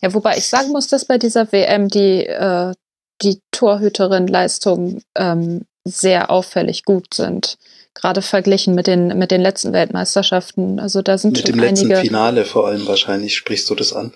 [0.01, 2.73] Ja, wobei ich sagen muss, dass bei dieser WM die, äh,
[3.21, 7.57] die Torhüterin-Leistungen ähm, sehr auffällig gut sind.
[7.93, 10.79] Gerade verglichen mit den, mit den letzten Weltmeisterschaften.
[10.79, 14.11] Also da sind mit dem einige letzten Finale vor allem wahrscheinlich sprichst du das an.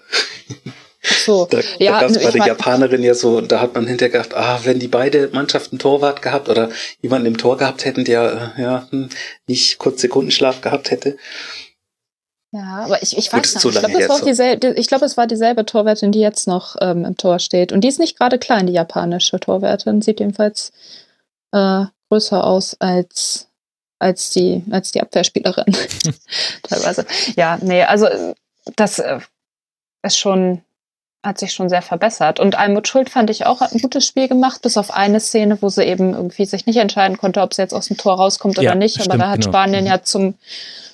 [1.01, 4.11] So, da, ja, da gab es bei der Japanerin ja so, da hat man hinterher
[4.11, 6.69] gedacht, ah, wenn die beide Mannschaften Torwart gehabt oder
[7.01, 9.09] jemanden im Tor gehabt hätten, der äh, ja hm,
[9.47, 11.17] nicht kurz Sekundenschlaf gehabt hätte.
[12.51, 13.65] Ja, aber ich, ich weiß nicht.
[13.65, 17.05] Ich glaube, es, war dieselbe, ich glaub, es war dieselbe Torwärtin, die jetzt noch ähm,
[17.05, 17.71] im Tor steht.
[17.71, 20.01] Und die ist nicht gerade klein, die japanische Torwärtin.
[20.01, 20.73] Sieht jedenfalls
[21.51, 23.47] äh, größer aus als,
[23.99, 25.65] als, die, als die Abwehrspielerin.
[26.63, 27.05] Teilweise.
[27.35, 28.07] Ja, nee, also
[28.75, 29.19] das äh,
[30.01, 30.63] ist schon
[31.23, 32.39] hat sich schon sehr verbessert.
[32.39, 35.57] Und Almut Schuld fand ich auch hat ein gutes Spiel gemacht, bis auf eine Szene,
[35.61, 38.57] wo sie eben irgendwie sich nicht entscheiden konnte, ob sie jetzt aus dem Tor rauskommt
[38.57, 38.95] ja, oder nicht.
[38.95, 39.51] Aber stimmt, da hat genau.
[39.51, 40.35] Spanien ja zum,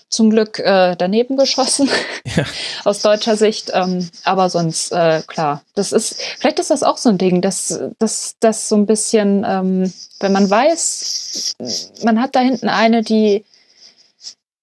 [0.09, 1.89] zum Glück äh, daneben geschossen,
[2.36, 2.43] ja.
[2.86, 3.71] aus deutscher Sicht.
[3.73, 7.80] Ähm, aber sonst, äh, klar, das ist, vielleicht ist das auch so ein Ding, dass
[7.99, 11.55] dass das so ein bisschen, ähm, wenn man weiß,
[12.03, 13.45] man hat da hinten eine, die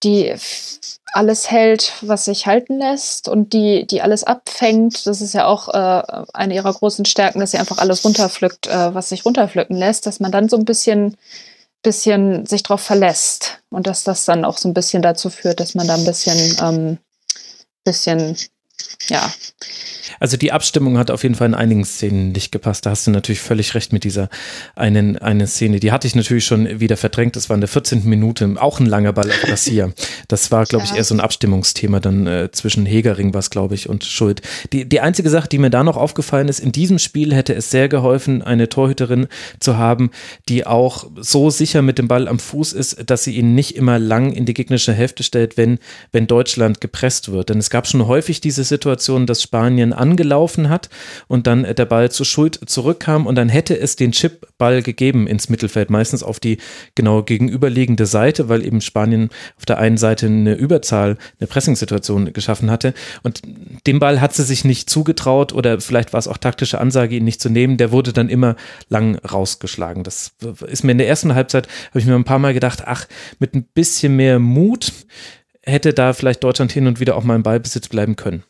[0.02, 0.34] die
[1.12, 5.06] alles hält, was sich halten lässt und die, die alles abfängt.
[5.06, 8.94] Das ist ja auch äh, eine ihrer großen Stärken, dass sie einfach alles runterpflückt, äh,
[8.94, 11.16] was sich runterpflücken lässt, dass man dann so ein bisschen,
[11.82, 15.74] bisschen sich drauf verlässt und dass das dann auch so ein bisschen dazu führt, dass
[15.74, 16.98] man da ein bisschen, ähm,
[17.84, 18.36] bisschen,
[19.08, 19.32] ja,
[20.20, 22.86] also die Abstimmung hat auf jeden Fall in einigen Szenen nicht gepasst.
[22.86, 24.28] Da hast du natürlich völlig recht mit dieser
[24.74, 25.80] einen eine Szene.
[25.80, 27.36] Die hatte ich natürlich schon wieder verdrängt.
[27.36, 28.04] Das war in der 14.
[28.04, 29.92] Minute auch ein langer Ball auf Garcia.
[30.28, 33.88] Das war, glaube ich, eher so ein Abstimmungsthema dann äh, zwischen Hegering was, glaube ich,
[33.88, 34.42] und Schuld.
[34.72, 37.70] Die, die einzige Sache, die mir da noch aufgefallen ist, in diesem Spiel hätte es
[37.70, 39.28] sehr geholfen, eine Torhüterin
[39.60, 40.10] zu haben,
[40.48, 43.98] die auch so sicher mit dem Ball am Fuß ist, dass sie ihn nicht immer
[43.98, 45.78] lang in die gegnerische Hälfte stellt, wenn,
[46.10, 47.48] wenn Deutschland gepresst wird.
[47.48, 50.90] Denn es gab schon häufig diese Situation, dass Spanien an angelaufen hat
[51.28, 55.48] und dann der Ball zu Schuld zurückkam und dann hätte es den Chipball gegeben ins
[55.48, 56.58] Mittelfeld, meistens auf die
[56.96, 62.70] genau gegenüberliegende Seite, weil eben Spanien auf der einen Seite eine Überzahl, eine Pressingsituation geschaffen
[62.70, 62.94] hatte.
[63.22, 63.42] Und
[63.86, 67.24] den Ball hat sie sich nicht zugetraut oder vielleicht war es auch taktische Ansage, ihn
[67.24, 68.56] nicht zu nehmen, der wurde dann immer
[68.88, 70.02] lang rausgeschlagen.
[70.02, 70.32] Das
[70.66, 73.06] ist mir in der ersten Halbzeit, habe ich mir ein paar Mal gedacht, ach,
[73.38, 74.92] mit ein bisschen mehr Mut
[75.64, 78.42] hätte da vielleicht Deutschland hin und wieder auch mal im Ballbesitz bleiben können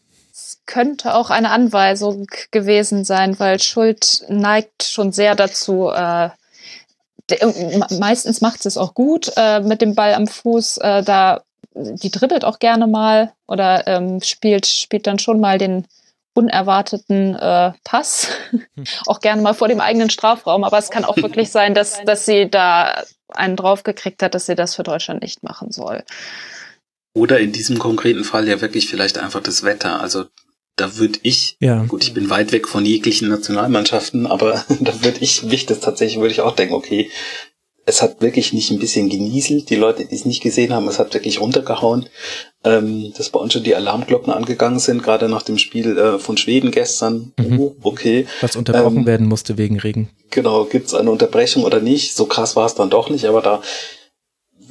[0.72, 6.30] könnte auch eine Anweisung gewesen sein, weil Schuld neigt schon sehr dazu, äh,
[7.98, 10.78] meistens macht sie es auch gut äh, mit dem Ball am Fuß.
[10.78, 11.42] Äh, da
[11.74, 15.86] die dribbelt auch gerne mal oder ähm, spielt spielt dann schon mal den
[16.32, 18.64] unerwarteten äh, Pass, hm.
[19.06, 20.64] auch gerne mal vor dem eigenen Strafraum.
[20.64, 24.54] Aber es kann auch wirklich sein, dass dass sie da einen draufgekriegt hat, dass sie
[24.54, 26.02] das für Deutschland nicht machen soll.
[27.14, 30.00] Oder in diesem konkreten Fall ja wirklich vielleicht einfach das Wetter.
[30.00, 30.24] Also
[30.76, 31.84] da würde ich, ja.
[31.84, 36.20] gut, ich bin weit weg von jeglichen Nationalmannschaften, aber da würde ich, mich das tatsächlich,
[36.20, 37.10] würde ich auch denken, okay,
[37.84, 39.68] es hat wirklich nicht ein bisschen genieselt.
[39.68, 42.06] Die Leute, die es nicht gesehen haben, es hat wirklich runtergehauen.
[42.64, 46.36] Ähm, dass bei uns schon die Alarmglocken angegangen sind, gerade nach dem Spiel äh, von
[46.36, 47.32] Schweden gestern.
[47.36, 47.58] Mhm.
[47.58, 48.26] Oh, okay.
[48.40, 50.10] Was unterbrochen ähm, werden musste wegen Regen.
[50.30, 52.14] Genau, gibt's eine Unterbrechung oder nicht?
[52.14, 53.62] So krass war es dann doch nicht, aber da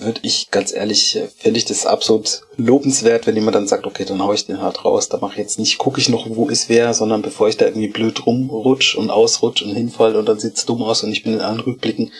[0.01, 4.05] würde ich ganz ehrlich, äh, finde ich das absolut lobenswert, wenn jemand dann sagt, okay,
[4.05, 6.49] dann hau ich den hart raus, da mache ich jetzt nicht, gucke ich noch, wo
[6.49, 10.39] ist wer, sondern bevor ich da irgendwie blöd rumrutsch und ausrutsch und hinfall und dann
[10.39, 12.11] sieht's dumm aus und ich bin in allen Rückblicken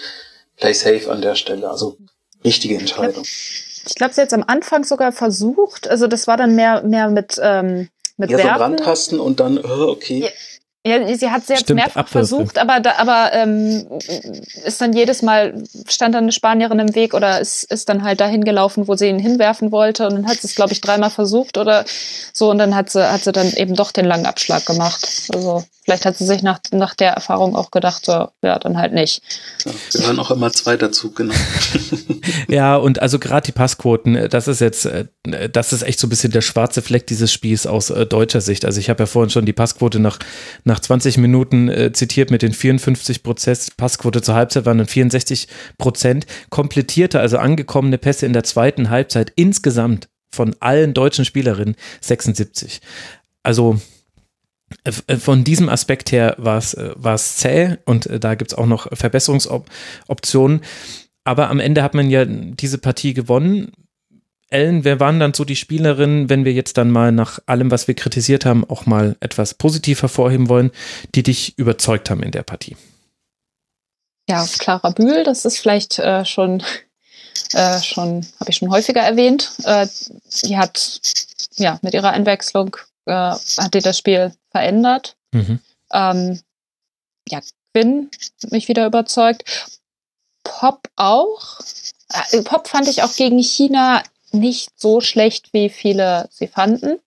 [0.58, 1.70] gleich safe an der Stelle.
[1.70, 1.98] Also
[2.44, 3.24] richtige Entscheidung.
[3.24, 7.40] Ich glaube, sie hat am Anfang sogar versucht, also das war dann mehr, mehr mit,
[7.42, 8.54] ähm, mit ja, Werfen.
[8.54, 10.20] so Randtasten und dann, oh, okay.
[10.20, 10.30] Ja
[10.86, 12.12] ja, sie hat es jetzt mehrfach Abwürfe.
[12.12, 13.86] versucht, aber, da, aber ähm,
[14.66, 15.54] ist dann jedes Mal,
[15.88, 19.08] stand dann eine Spanierin im Weg oder ist, ist dann halt dahin gelaufen, wo sie
[19.08, 21.86] ihn hinwerfen wollte und dann hat sie es, glaube ich, dreimal versucht oder
[22.34, 25.08] so und dann hat sie, hat sie dann eben doch den langen Abschlag gemacht.
[25.32, 28.94] Also vielleicht hat sie sich nach, nach der Erfahrung auch gedacht, so, ja, dann halt
[28.94, 29.22] nicht.
[29.66, 31.34] Ja, wir hören auch immer zwei dazu, genau.
[32.48, 34.90] ja, und also gerade die Passquoten, das ist jetzt,
[35.52, 38.64] das ist echt so ein bisschen der schwarze Fleck dieses Spiels aus äh, deutscher Sicht.
[38.64, 40.18] Also ich habe ja vorhin schon die Passquote nach,
[40.64, 45.48] nach 20 Minuten äh, zitiert mit den 54 Prozent, Passquote zur Halbzeit waren dann 64
[45.78, 52.82] Prozent, komplettierte, also angekommene Pässe in der zweiten Halbzeit insgesamt von allen deutschen Spielerinnen 76.
[53.44, 53.80] Also
[54.84, 58.66] äh, von diesem Aspekt her war es, äh, zäh und äh, da gibt es auch
[58.66, 60.62] noch Verbesserungsoptionen.
[61.24, 63.72] Aber am Ende hat man ja diese Partie gewonnen.
[64.52, 67.88] Ellen, wer waren dann so die Spielerinnen, wenn wir jetzt dann mal nach allem, was
[67.88, 70.72] wir kritisiert haben, auch mal etwas positiv hervorheben wollen,
[71.16, 72.76] die dich überzeugt haben in der Partie?
[74.30, 76.64] Ja, Clara Bühl, das ist vielleicht äh, schon,
[77.54, 79.54] äh, schon habe ich schon häufiger erwähnt.
[79.64, 79.88] Äh,
[80.46, 81.02] die hat
[81.56, 85.16] ja mit ihrer Einwechslung äh, hat die das Spiel verändert.
[85.32, 85.60] Mhm.
[85.94, 86.40] Ähm,
[87.28, 87.40] ja,
[87.74, 88.10] Quinn
[88.50, 89.72] mich wieder überzeugt.
[90.44, 91.60] Pop auch.
[92.10, 97.00] Äh, Pop fand ich auch gegen China nicht so schlecht, wie viele sie fanden.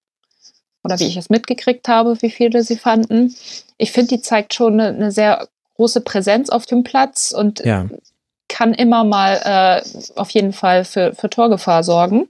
[0.82, 3.34] Oder wie ich es mitgekriegt habe, wie viele sie fanden.
[3.78, 7.88] Ich finde, die zeigt schon eine, eine, sehr große Präsenz auf dem Platz und ja.
[8.48, 12.28] kann immer mal äh, auf jeden Fall für, für Torgefahr sorgen.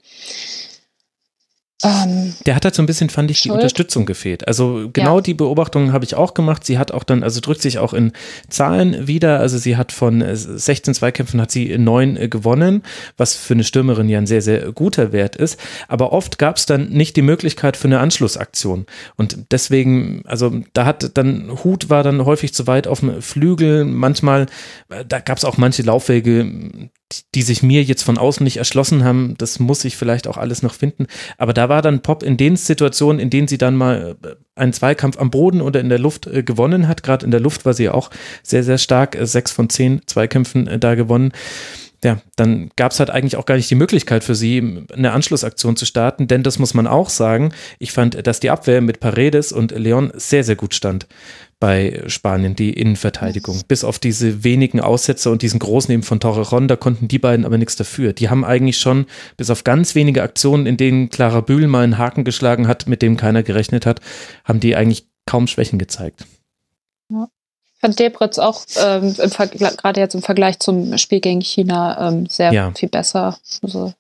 [1.84, 3.44] Ähm, der hat halt so ein bisschen, fand ich, Schuld.
[3.44, 4.48] die Unterstützung gefehlt.
[4.48, 5.22] Also genau ja.
[5.22, 6.64] die Beobachtung habe ich auch gemacht.
[6.64, 8.12] Sie hat auch dann, also drückt sich auch in
[8.48, 9.40] Zahlen wieder.
[9.40, 12.82] Also sie hat von 16 äh, Zweikämpfen hat sie neun äh, gewonnen,
[13.16, 15.60] was für eine Stürmerin ja ein sehr, sehr guter Wert ist.
[15.88, 18.86] Aber oft gab es dann nicht die Möglichkeit für eine Anschlussaktion.
[19.16, 23.84] Und deswegen, also da hat dann, Hut war dann häufig zu weit auf dem Flügel.
[23.84, 24.46] Manchmal,
[24.88, 26.90] äh, da gab es auch manche Laufwege,
[27.34, 30.62] die sich mir jetzt von außen nicht erschlossen haben, das muss ich vielleicht auch alles
[30.62, 31.06] noch finden.
[31.38, 34.72] Aber da war dann Pop in den Situationen, in denen sie dann mal äh, einen
[34.72, 37.02] Zweikampf am Boden oder in der Luft äh, gewonnen hat.
[37.02, 38.10] Gerade in der Luft war sie auch
[38.42, 39.16] sehr, sehr stark.
[39.16, 41.32] Äh, sechs von zehn Zweikämpfen da gewonnen.
[42.02, 45.76] ja, dann gab es halt eigentlich auch gar nicht die Möglichkeit für sie, eine Anschlussaktion
[45.76, 47.52] zu starten, denn das muss man auch sagen.
[47.78, 51.06] Ich fand, dass die Abwehr mit Paredes und Leon sehr, sehr gut stand
[51.60, 53.62] bei Spanien, die Innenverteidigung.
[53.68, 57.44] Bis auf diese wenigen Aussetzer und diesen großen eben von Torrejon, da konnten die beiden
[57.44, 58.12] aber nichts dafür.
[58.12, 61.98] Die haben eigentlich schon, bis auf ganz wenige Aktionen, in denen Clara Bühl mal einen
[61.98, 64.00] Haken geschlagen hat, mit dem keiner gerechnet hat,
[64.44, 66.26] haben die eigentlich kaum Schwächen gezeigt.
[67.10, 67.28] Ja
[67.84, 72.72] fand Debritz auch ähm, gerade jetzt im Vergleich zum Spiel gegen China ähm, sehr ja.
[72.74, 73.36] viel besser.
[73.60, 73.92] Also,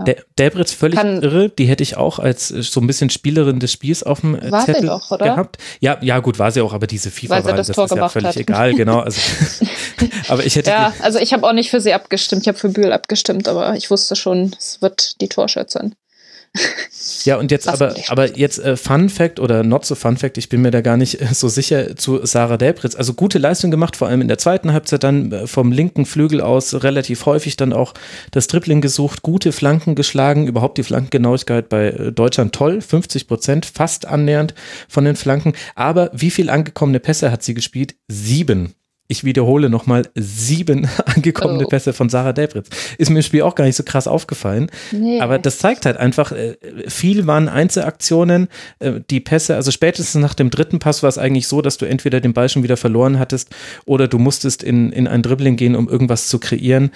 [0.00, 0.04] ja.
[0.04, 3.60] Der Delbritz völlig Kann, irre, die hätte ich auch als äh, so ein bisschen Spielerin
[3.60, 5.58] des Spiels auf dem äh, war Zettel doch, gehabt.
[5.80, 8.36] Ja, ja, gut, war sie auch, aber diese FIFA-Wahl, das, das ist ja völlig hat.
[8.36, 9.00] egal, genau.
[9.00, 9.20] Also,
[10.28, 10.70] aber ich hätte.
[10.70, 13.76] Ja, also ich habe auch nicht für sie abgestimmt, ich habe für Bühl abgestimmt, aber
[13.76, 15.94] ich wusste schon, es wird die Torschützin.
[17.24, 20.48] Ja, und jetzt aber, aber jetzt äh, Fun Fact oder not so Fun Fact, ich
[20.48, 22.94] bin mir da gar nicht äh, so sicher zu Sarah Delbritz.
[22.94, 26.40] Also gute Leistung gemacht, vor allem in der zweiten Halbzeit dann äh, vom linken Flügel
[26.40, 27.94] aus relativ häufig dann auch
[28.32, 33.66] das Dribbling gesucht, gute Flanken geschlagen, überhaupt die Flankengenauigkeit bei äh, Deutschland toll, 50 Prozent,
[33.66, 34.54] fast annähernd
[34.88, 35.52] von den Flanken.
[35.74, 37.94] Aber wie viel angekommene Pässe hat sie gespielt?
[38.08, 38.74] Sieben
[39.10, 41.68] ich wiederhole nochmal, sieben angekommene oh.
[41.68, 42.68] Pässe von Sarah Delbritz.
[42.96, 44.70] Ist mir im Spiel auch gar nicht so krass aufgefallen.
[44.92, 45.20] Nee.
[45.20, 46.56] Aber das zeigt halt einfach, äh,
[46.86, 48.46] viel waren Einzelaktionen.
[48.78, 51.86] Äh, die Pässe, also spätestens nach dem dritten Pass war es eigentlich so, dass du
[51.86, 53.50] entweder den Ball schon wieder verloren hattest
[53.84, 56.92] oder du musstest in, in ein Dribbling gehen, um irgendwas zu kreieren.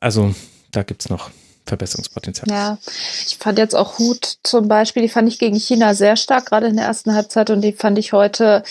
[0.00, 0.34] Also
[0.72, 1.30] da gibt es noch
[1.66, 2.48] Verbesserungspotenzial.
[2.48, 2.78] Ja,
[3.26, 6.68] ich fand jetzt auch Hut zum Beispiel, die fand ich gegen China sehr stark, gerade
[6.68, 8.62] in der ersten Halbzeit und die fand ich heute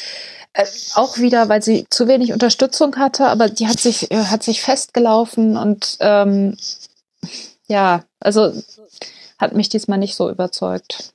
[0.96, 4.62] auch wieder, weil sie zu wenig Unterstützung hatte, aber die hat sich, äh, hat sich
[4.62, 6.58] festgelaufen und ähm,
[7.68, 8.54] ja, also
[9.38, 11.14] hat mich diesmal nicht so überzeugt.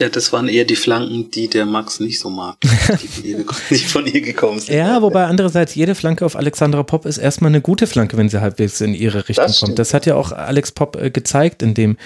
[0.00, 3.44] Ja, das waren eher die Flanken, die der Max nicht so mag, die von ihr,
[3.68, 4.74] nicht von ihr gekommen sind.
[4.74, 8.40] Ja, wobei andererseits jede Flanke auf Alexandra Popp ist erstmal eine gute Flanke, wenn sie
[8.40, 9.78] halbwegs in ihre Richtung das kommt.
[9.78, 11.98] Das hat ja auch Alex Popp äh, gezeigt in dem,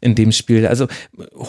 [0.00, 0.66] in dem Spiel.
[0.66, 0.88] Also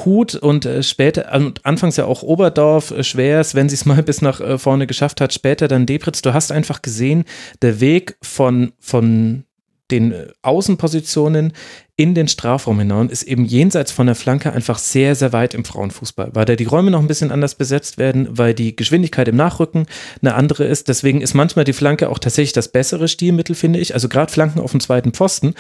[0.06, 4.04] Hut und äh, später, und anfangs ja auch Oberdorf, äh, Schwers, wenn sie es mal
[4.04, 6.22] bis nach vorne geschafft hat, später dann Debritz.
[6.22, 7.26] Du hast einfach gesehen,
[7.64, 9.47] der Weg von, von
[9.92, 11.54] den äh, Außenpositionen
[11.96, 15.66] in den Strafraum hinein ist eben jenseits von der Flanke einfach sehr, sehr weit im
[15.66, 19.36] Frauenfußball, weil da die Räume noch ein bisschen anders besetzt werden, weil die Geschwindigkeit im
[19.36, 19.88] Nachrücken
[20.22, 20.90] eine andere ist.
[20.90, 23.96] Deswegen ist manchmal die Flanke auch tatsächlich das bessere Stilmittel, finde ich.
[23.96, 25.56] Also gerade Flanken auf dem zweiten Pfosten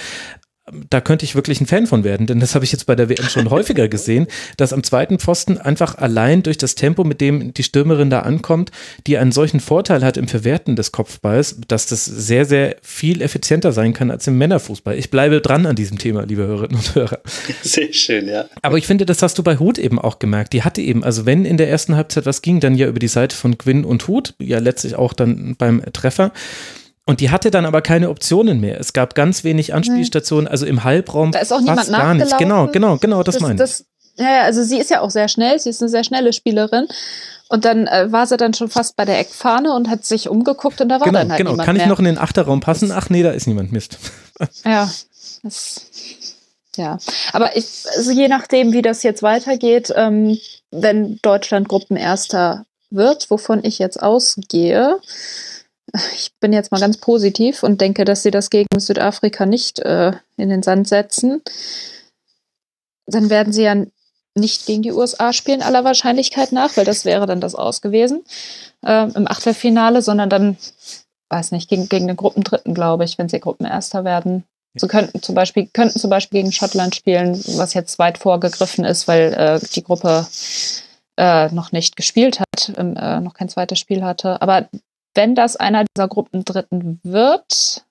[0.89, 3.09] da könnte ich wirklich ein Fan von werden, denn das habe ich jetzt bei der
[3.09, 7.53] WM schon häufiger gesehen, dass am zweiten Pfosten einfach allein durch das Tempo, mit dem
[7.53, 8.71] die Stürmerin da ankommt,
[9.05, 13.71] die einen solchen Vorteil hat im Verwerten des Kopfballs, dass das sehr, sehr viel effizienter
[13.71, 14.97] sein kann als im Männerfußball.
[14.97, 17.19] Ich bleibe dran an diesem Thema, liebe Hörerinnen und Hörer.
[17.61, 18.45] Sehr schön, ja.
[18.61, 20.53] Aber ich finde, das hast du bei Hut eben auch gemerkt.
[20.53, 23.07] Die hatte eben, also wenn in der ersten Halbzeit was ging, dann ja über die
[23.07, 26.31] Seite von Quinn und Hut, ja letztlich auch dann beim Treffer.
[27.07, 28.79] Und die hatte dann aber keine Optionen mehr.
[28.81, 31.31] Es gab ganz wenig Anspielstationen, also im Halbraum.
[31.31, 32.37] Da ist auch niemand gar nicht.
[32.37, 33.85] Genau, genau, genau, das, das meine ich.
[34.17, 36.87] ja, also sie ist ja auch sehr schnell, sie ist eine sehr schnelle Spielerin.
[37.47, 40.81] Und dann äh, war sie dann schon fast bei der Eckfahne und hat sich umgeguckt
[40.81, 41.51] und da war genau, dann halt genau.
[41.51, 41.89] niemand Kann ich mehr.
[41.89, 42.91] noch in den Achterraum passen?
[42.91, 43.71] Ach nee, da ist niemand.
[43.71, 43.97] Mist.
[44.65, 44.91] ja,
[45.43, 45.85] das,
[46.75, 46.97] ja.
[47.31, 50.37] Aber ich, also je nachdem, wie das jetzt weitergeht, ähm,
[50.71, 54.99] wenn Deutschland Gruppenerster wird, wovon ich jetzt ausgehe,
[55.93, 60.11] ich bin jetzt mal ganz positiv und denke, dass sie das gegen Südafrika nicht äh,
[60.35, 61.41] in den Sand setzen.
[63.05, 63.75] Dann werden sie ja
[64.35, 68.23] nicht gegen die USA spielen, aller Wahrscheinlichkeit nach, weil das wäre dann das Aus gewesen
[68.85, 70.57] äh, im Achtelfinale, sondern dann,
[71.29, 74.43] weiß nicht, gegen, gegen den Gruppendritten, glaube ich, wenn sie Gruppenerster werden.
[74.75, 79.07] So könnten zum Beispiel, könnten zum Beispiel gegen Schottland spielen, was jetzt weit vorgegriffen ist,
[79.07, 80.27] weil äh, die Gruppe
[81.17, 84.39] äh, noch nicht gespielt hat, äh, noch kein zweites Spiel hatte.
[84.41, 84.69] Aber
[85.17, 87.83] wenn das einer dieser Gruppendritten wird,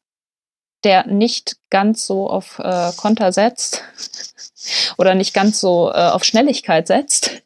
[0.85, 3.83] der nicht ganz so auf äh, Konter setzt
[4.97, 7.43] oder nicht ganz so äh, auf Schnelligkeit setzt,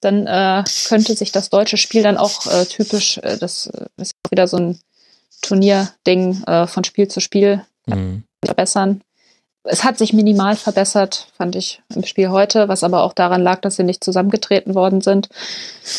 [0.00, 4.12] dann äh, könnte sich das deutsche Spiel dann auch äh, typisch, äh, das äh, ist
[4.30, 4.80] wieder so ein
[5.40, 8.24] Turnierding von Spiel zu Spiel mhm.
[8.44, 9.02] verbessern
[9.64, 13.60] es hat sich minimal verbessert, fand ich im Spiel heute, was aber auch daran lag,
[13.60, 15.28] dass sie nicht zusammengetreten worden sind.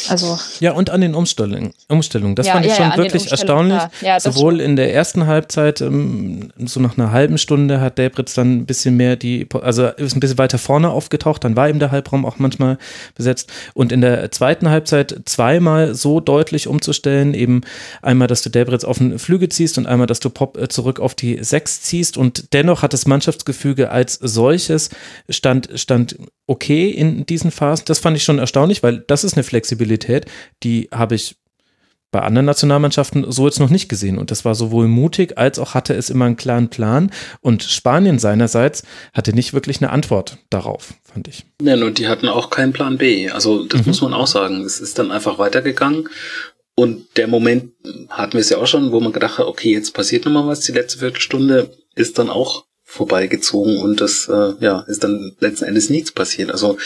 [0.07, 1.73] Also ja, und an den Umstellungen.
[1.87, 2.35] Umstellungen.
[2.35, 3.81] Das ja, fand ich ja, schon ja, wirklich erstaunlich.
[4.19, 8.65] Sowohl in der ersten Halbzeit, ähm, so nach einer halben Stunde hat Delbritz dann ein
[8.65, 12.25] bisschen mehr die, also ist ein bisschen weiter vorne aufgetaucht, dann war eben der Halbraum
[12.25, 12.77] auch manchmal
[13.15, 13.51] besetzt.
[13.73, 17.61] Und in der zweiten Halbzeit zweimal so deutlich umzustellen, eben
[18.01, 20.99] einmal, dass du Delbritz auf den Flügel ziehst und einmal, dass du Pop äh, zurück
[20.99, 22.17] auf die Sechs ziehst.
[22.17, 24.89] Und dennoch hat das Mannschaftsgefühl Gefüge als solches
[25.27, 27.85] stand, stand okay in diesen Phasen.
[27.85, 30.27] Das fand ich schon erstaunlich, weil das ist eine Flexibilität,
[30.63, 31.35] die habe ich
[32.11, 34.17] bei anderen Nationalmannschaften so jetzt noch nicht gesehen.
[34.17, 37.11] Und das war sowohl mutig als auch hatte es immer einen klaren Plan.
[37.41, 38.83] Und Spanien seinerseits
[39.13, 41.45] hatte nicht wirklich eine Antwort darauf, fand ich.
[41.61, 43.29] Ja, und die hatten auch keinen Plan B.
[43.29, 43.87] Also das mhm.
[43.87, 44.61] muss man auch sagen.
[44.63, 46.09] Es ist dann einfach weitergegangen.
[46.73, 47.73] Und der Moment
[48.09, 50.61] hatten wir es ja auch schon, wo man gedacht hat, okay, jetzt passiert nochmal was.
[50.61, 55.91] Die letzte Viertelstunde ist dann auch vorbeigezogen und das äh, ja ist dann letzten Endes
[55.91, 56.49] nichts passiert.
[56.49, 56.79] Also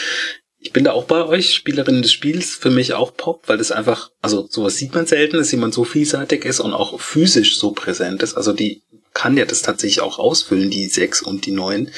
[0.60, 3.72] ich bin da auch bei euch, Spielerin des Spiels, für mich auch Pop, weil das
[3.72, 7.72] einfach, also sowas sieht man selten, dass jemand so vielseitig ist und auch physisch so
[7.72, 8.34] präsent ist.
[8.34, 8.82] Also die
[9.14, 11.90] kann ja das tatsächlich auch ausfüllen, die sechs und die neun.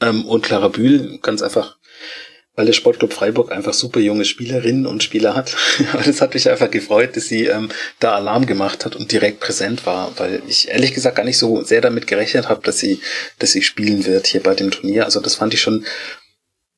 [0.00, 1.78] Ähm, und Clara Bühl ganz einfach,
[2.58, 5.54] weil der Sportclub Freiburg einfach super junge Spielerinnen und Spieler hat.
[6.04, 7.68] das hat mich einfach gefreut, dass sie ähm,
[8.00, 11.62] da Alarm gemacht hat und direkt präsent war, weil ich ehrlich gesagt gar nicht so
[11.62, 13.00] sehr damit gerechnet habe, dass sie,
[13.38, 15.04] dass sie spielen wird hier bei dem Turnier.
[15.04, 15.86] Also das fand ich schon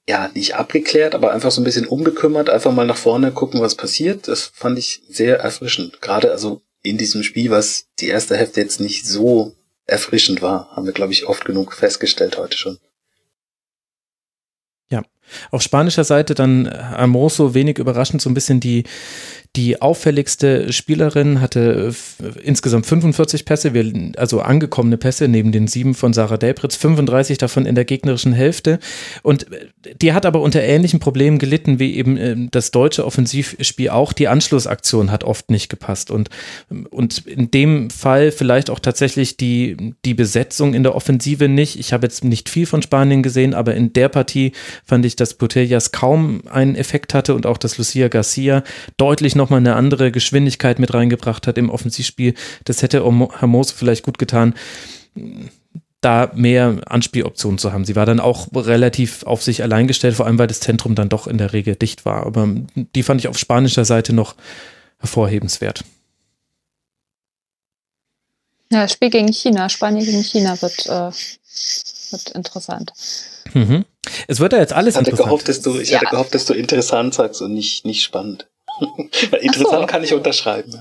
[0.07, 3.75] ja, nicht abgeklärt, aber einfach so ein bisschen unbekümmert, einfach mal nach vorne gucken, was
[3.75, 4.29] passiert.
[4.29, 6.03] Das fand ich sehr erfrischend.
[6.03, 9.55] Gerade also in diesem Spiel, was die erste Hälfte jetzt nicht so
[9.87, 12.79] erfrischend war, haben wir, glaube ich, oft genug festgestellt heute schon.
[15.51, 18.85] Auf spanischer Seite dann Hermoso wenig überraschend so ein bisschen die
[19.57, 21.93] die auffälligste Spielerin hatte
[22.45, 23.73] insgesamt 45 Pässe,
[24.17, 28.79] also angekommene Pässe neben den sieben von Sarah Delpritz, 35 davon in der gegnerischen Hälfte.
[29.23, 29.47] Und
[30.01, 34.13] die hat aber unter ähnlichen Problemen gelitten wie eben ähm, das deutsche Offensivspiel auch.
[34.13, 36.13] Die Anschlussaktion hat oft nicht gepasst.
[36.13, 36.31] Und,
[36.91, 41.77] und in dem Fall vielleicht auch tatsächlich die, die Besetzung in der Offensive nicht.
[41.77, 44.53] Ich habe jetzt nicht viel von Spanien gesehen, aber in der Partie
[44.85, 48.63] fand ich, dass Putellas kaum einen Effekt hatte und auch, dass Lucia Garcia
[48.97, 52.35] deutlich nochmal eine andere Geschwindigkeit mit reingebracht hat im Offensivspiel.
[52.65, 54.55] Das hätte Hermoso vielleicht gut getan
[56.01, 57.85] da mehr Anspieloptionen zu haben.
[57.85, 61.11] Sie war dann auch relativ auf sich allein gestellt, vor allem weil das Zentrum dann
[61.11, 62.27] doch in der Regel dicht war.
[62.27, 64.35] Aber die fand ich auf spanischer Seite noch
[64.99, 65.85] hervorhebenswert.
[68.73, 71.11] Ja, das Spiel gegen China, Spanien gegen China wird, äh,
[72.13, 72.93] wird interessant.
[73.53, 73.85] Mhm.
[74.27, 75.29] Es wird ja jetzt alles ich hatte interessant.
[75.29, 76.01] Gehofft, dass du, ich ja.
[76.01, 78.47] hatte gehofft, dass du interessant sagst und nicht, nicht spannend.
[79.41, 79.87] Interessant so.
[79.87, 80.79] kann ich unterschreiben.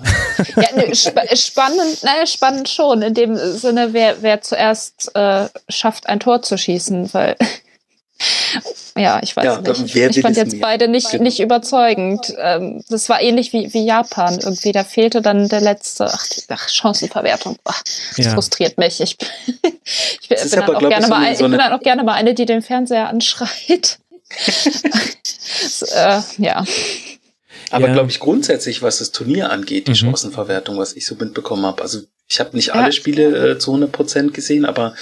[0.56, 6.08] Ja, ne, sp spannend, naja, spannend schon, in dem Sinne, wer, wer zuerst äh, schafft,
[6.08, 7.36] ein Tor zu schießen, weil
[8.98, 9.96] ja, ich weiß ja, nicht.
[9.96, 10.62] Ich fand jetzt mehr?
[10.62, 11.24] beide nicht, genau.
[11.24, 12.34] nicht überzeugend.
[12.38, 14.72] Ähm, das war ähnlich wie, wie Japan irgendwie.
[14.72, 17.58] Da fehlte dann der letzte, ach, ach Chancenverwertung.
[17.64, 17.82] Ach,
[18.18, 18.34] das ja.
[18.34, 19.00] frustriert mich.
[19.00, 19.18] Ich,
[20.22, 22.14] ich bin, bin, dann auch gerne so mal, so ich bin dann auch gerne mal
[22.14, 24.00] eine, die den Fernseher anschreit.
[24.46, 26.64] das, äh, ja.
[27.72, 27.94] Aber ja.
[27.94, 29.96] glaube ich grundsätzlich, was das Turnier angeht, die mhm.
[29.96, 31.82] Chancenverwertung, was ich so mitbekommen habe.
[31.82, 32.74] Also ich habe nicht ja.
[32.76, 34.96] alle Spiele äh, zu 100 Prozent gesehen, aber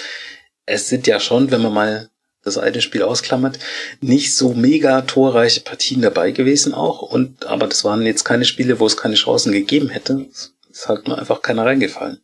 [0.65, 2.09] es sind ja schon, wenn man mal
[2.43, 3.59] das eine Spiel ausklammert,
[3.99, 7.01] nicht so mega torreiche Partien dabei gewesen auch.
[7.01, 10.25] Und aber das waren jetzt keine Spiele, wo es keine Chancen gegeben hätte.
[10.31, 12.21] Es ist halt nur einfach keiner reingefallen.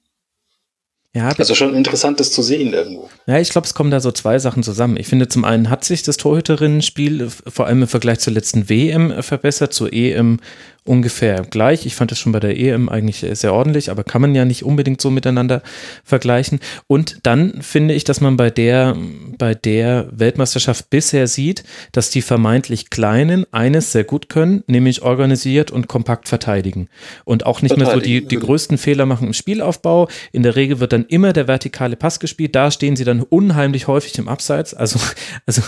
[1.15, 3.07] Ja, also schon interessant, das zu sehen irgendwo.
[3.27, 4.97] Ja, ich glaube, es kommen da so zwei Sachen zusammen.
[4.97, 9.21] Ich finde, zum einen hat sich das Torhüterinnen-Spiel vor allem im Vergleich zur letzten WM
[9.21, 10.39] verbessert, zur EM
[10.85, 11.85] ungefähr gleich.
[11.85, 14.63] Ich fand es schon bei der EM eigentlich sehr ordentlich, aber kann man ja nicht
[14.63, 15.61] unbedingt so miteinander
[16.03, 16.59] vergleichen.
[16.87, 18.95] Und dann finde ich, dass man bei der,
[19.37, 25.71] bei der Weltmeisterschaft bisher sieht, dass die vermeintlich Kleinen eines sehr gut können, nämlich organisiert
[25.71, 26.89] und kompakt verteidigen.
[27.23, 30.09] Und auch nicht mehr so die, die größten Fehler machen im Spielaufbau.
[30.31, 32.55] In der Regel wird dann immer der vertikale Pass gespielt.
[32.55, 34.73] Da stehen sie dann unheimlich häufig im Abseits.
[34.73, 34.99] Also,
[35.45, 35.61] also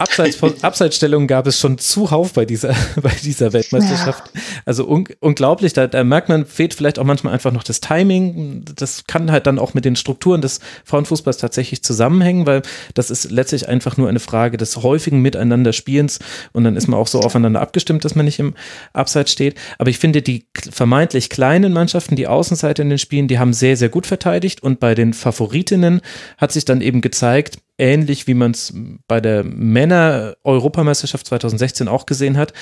[0.00, 4.30] Abseits Abseitsstellungen gab es schon zuhauf bei dieser, bei dieser Weltmeisterschaft.
[4.34, 4.40] Ja.
[4.64, 8.64] Also un, unglaublich, da, da merkt man, fehlt vielleicht auch manchmal einfach noch das Timing.
[8.76, 12.62] Das kann halt dann auch mit den Strukturen des Frauenfußballs tatsächlich zusammenhängen, weil
[12.94, 16.18] das ist letztlich einfach nur eine Frage des häufigen Miteinanderspielens
[16.52, 18.54] und dann ist man auch so aufeinander abgestimmt, dass man nicht im
[18.92, 19.56] Abseits steht.
[19.78, 23.76] Aber ich finde, die vermeintlich kleinen Mannschaften, die Außenseiter in den Spielen, die haben sehr,
[23.76, 26.00] sehr gut verteidigt und bei den Favoritinnen
[26.38, 28.72] hat sich dann eben gezeigt, ähnlich wie man es
[29.08, 32.52] bei der Männer-Europameisterschaft 2016 auch gesehen hat,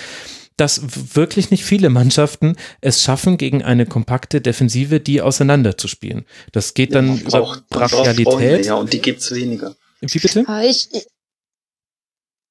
[0.57, 0.81] dass
[1.14, 6.27] wirklich nicht viele Mannschaften es schaffen, gegen eine kompakte Defensive die auseinanderzuspielen.
[6.53, 8.66] Das geht dann ja, über Brachialität.
[8.66, 9.77] Ja, und die gibt's weniger.
[10.01, 10.45] Wie bitte?
[10.47, 10.89] Ah, ich,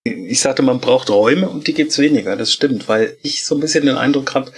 [0.03, 2.35] ich sagte, man braucht Räume und die gibt's weniger.
[2.35, 4.51] Das stimmt, weil ich so ein bisschen den Eindruck habe,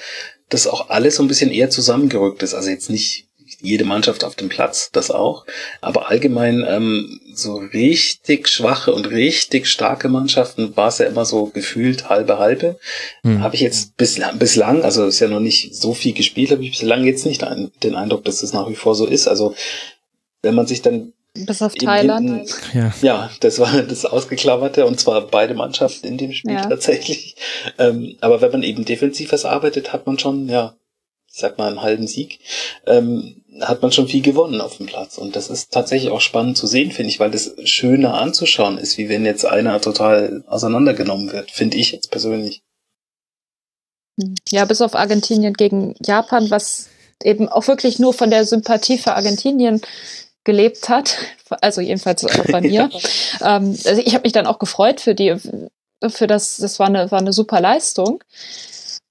[0.49, 2.53] dass auch alles so ein bisschen eher zusammengerückt ist.
[2.53, 3.28] Also jetzt nicht
[3.62, 5.45] jede Mannschaft auf dem Platz, das auch.
[5.82, 11.47] Aber allgemein ähm, so richtig schwache und richtig starke Mannschaften war es ja immer so
[11.47, 12.80] gefühlt halbe halbe.
[13.24, 13.41] Hm.
[13.41, 16.72] Habe ich jetzt bislang, bislang, also ist ja noch nicht so viel gespielt, habe ich
[16.72, 17.45] bislang jetzt nicht
[17.84, 19.28] den Eindruck, dass es nach wie vor so ist.
[19.28, 19.55] Also
[20.41, 22.49] wenn man sich dann bis auf Thailand.
[22.49, 22.93] Hinten, ja.
[23.01, 26.68] ja, das war das Ausgeklammerte und zwar beide Mannschaften in dem Spiel ja.
[26.68, 27.36] tatsächlich.
[27.78, 30.76] Ähm, aber wenn man eben defensiv was arbeitet, hat man schon, ja,
[31.32, 32.39] ich sag mal, einen halben Sieg,
[32.88, 35.18] ähm, hat man schon viel gewonnen auf dem Platz.
[35.18, 38.97] Und das ist tatsächlich auch spannend zu sehen, finde ich, weil das schöner anzuschauen ist,
[38.97, 42.62] wie wenn jetzt einer total auseinandergenommen wird, finde ich jetzt persönlich.
[44.49, 46.89] Ja, bis auf Argentinien gegen Japan, was
[47.24, 49.82] eben auch wirklich nur von der Sympathie für Argentinien
[50.43, 51.18] gelebt hat,
[51.62, 52.89] also jedenfalls bei mir.
[53.41, 55.36] ähm, also ich habe mich dann auch gefreut für die,
[56.07, 58.24] für das, das war eine, war eine super Leistung.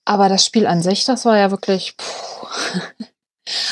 [0.04, 1.94] Aber das Spiel an sich, das war ja wirklich.
[1.98, 2.46] Puh.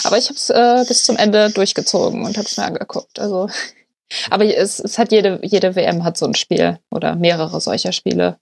[0.04, 3.18] Aber ich habe es äh, bis zum Ende durchgezogen und habe es mir angeguckt.
[3.18, 3.48] Also,
[4.30, 8.38] aber es, es hat jede jede WM hat so ein Spiel oder mehrere solcher Spiele.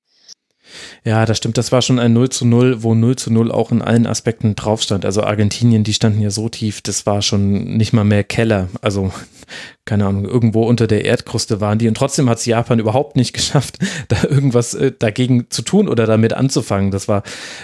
[1.05, 1.59] Ja, das stimmt.
[1.59, 4.57] Das war schon ein 0 zu 0, wo 0 zu 0 auch in allen Aspekten
[4.57, 5.05] drauf stand.
[5.05, 8.69] Also Argentinien, die standen ja so tief, das war schon nicht mal mehr Keller.
[8.81, 9.13] Also,
[9.85, 11.89] keine Ahnung, irgendwo unter der Erdkruste waren die.
[11.89, 16.07] Und trotzdem hat es Japan überhaupt nicht geschafft, da irgendwas äh, dagegen zu tun oder
[16.07, 16.91] damit anzufangen.
[16.91, 17.23] Das war,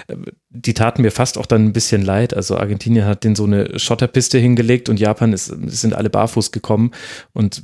[0.09, 0.17] äh,
[0.51, 2.35] die taten mir fast auch dann ein bisschen leid.
[2.35, 6.91] Also Argentinien hat den so eine Schotterpiste hingelegt und Japan ist, sind alle barfuß gekommen
[7.33, 7.63] und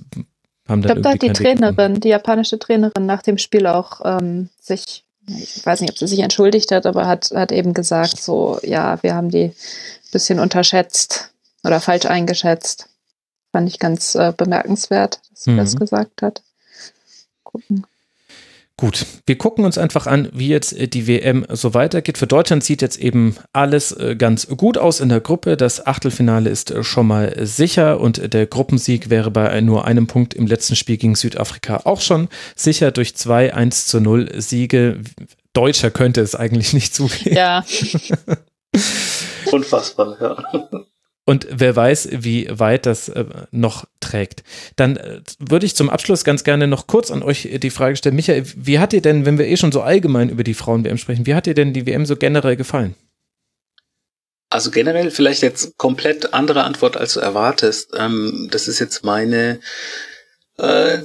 [0.69, 4.01] haben dann ich glaube, da hat die Trainerin, die japanische Trainerin nach dem Spiel auch
[4.05, 8.21] ähm, sich ich weiß nicht, ob sie sich entschuldigt hat, aber hat, hat eben gesagt,
[8.21, 9.55] so, ja, wir haben die ein
[10.13, 11.31] bisschen unterschätzt
[11.65, 12.89] oder falsch eingeschätzt.
[13.53, 15.57] Fand ich ganz äh, bemerkenswert, dass sie mhm.
[15.59, 16.43] das gesagt hat.
[17.43, 17.87] Gucken.
[18.79, 22.19] Gut, wir gucken uns einfach an, wie jetzt äh, die WM so weitergeht.
[22.19, 25.57] Für Deutschland sieht jetzt eben alles äh, ganz gut aus in der Gruppe.
[25.57, 30.35] Das Achtelfinale ist äh, schon mal sicher und der Gruppensieg wäre bei nur einem Punkt
[30.35, 35.01] im letzten Spiel gegen Südafrika auch schon sicher durch zwei 1 zu 0 Siege.
[35.55, 37.35] Deutscher könnte es eigentlich nicht zugehen.
[37.35, 37.65] Ja.
[39.53, 40.87] Unfassbar, ja.
[41.29, 44.45] Und wer weiß, wie weit das äh, noch trägt.
[44.77, 48.15] Dann äh, würde ich zum Abschluss ganz gerne noch kurz an euch die Frage stellen.
[48.15, 51.27] Michael, wie hat dir denn, wenn wir eh schon so allgemein über die Frauen-WM sprechen,
[51.27, 52.95] wie hat dir denn die WM so generell gefallen?
[54.51, 57.91] Also generell vielleicht jetzt komplett andere Antwort, als du erwartest.
[57.99, 59.59] Ähm, das ist jetzt meine
[60.59, 60.99] äh,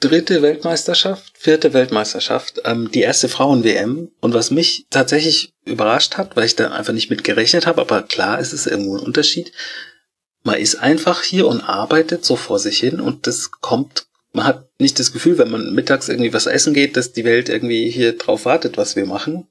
[0.00, 4.10] dritte Weltmeisterschaft, vierte Weltmeisterschaft, ähm, die erste Frauen-WM.
[4.20, 8.02] Und was mich tatsächlich überrascht hat, weil ich da einfach nicht mit gerechnet habe, aber
[8.02, 9.52] klar ist es irgendwo ein Unterschied.
[10.42, 14.68] Man ist einfach hier und arbeitet so vor sich hin und das kommt man hat
[14.78, 18.16] nicht das Gefühl, wenn man mittags irgendwie was essen geht, dass die Welt irgendwie hier
[18.16, 19.46] drauf wartet, was wir machen.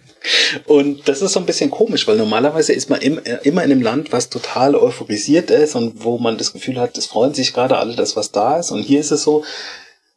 [0.66, 3.82] und das ist so ein bisschen komisch, weil normalerweise ist man im, immer in einem
[3.82, 7.78] Land, was total euphorisiert ist und wo man das Gefühl hat, es freuen sich gerade
[7.78, 8.72] alle, dass was da ist.
[8.72, 9.44] Und hier ist es so,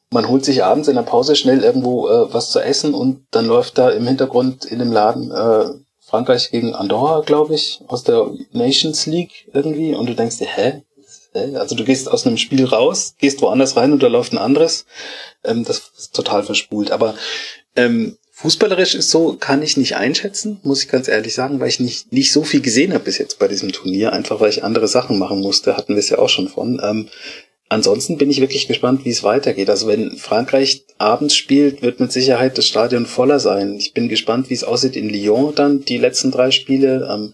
[0.09, 3.45] man holt sich abends in der Pause schnell irgendwo äh, was zu essen und dann
[3.45, 5.65] läuft da im Hintergrund in dem Laden äh,
[5.99, 10.81] Frankreich gegen Andorra, glaube ich, aus der Nations League irgendwie und du denkst dir, hä,
[11.33, 14.85] also du gehst aus einem Spiel raus, gehst woanders rein und da läuft ein anderes.
[15.43, 16.91] Ähm, das ist total verspult.
[16.91, 17.15] Aber
[17.75, 21.79] ähm, fußballerisch ist so, kann ich nicht einschätzen, muss ich ganz ehrlich sagen, weil ich
[21.79, 24.87] nicht, nicht so viel gesehen habe bis jetzt bei diesem Turnier, einfach weil ich andere
[24.87, 26.81] Sachen machen musste, hatten wir es ja auch schon von.
[26.83, 27.09] Ähm,
[27.69, 29.69] ansonsten bin ich wirklich gespannt, wie es weitergeht.
[29.69, 33.75] Also wenn Frankreich abends spielt, wird mit Sicherheit das Stadion voller sein.
[33.77, 37.33] Ich bin gespannt, wie es aussieht in Lyon dann, die letzten drei Spiele, ähm,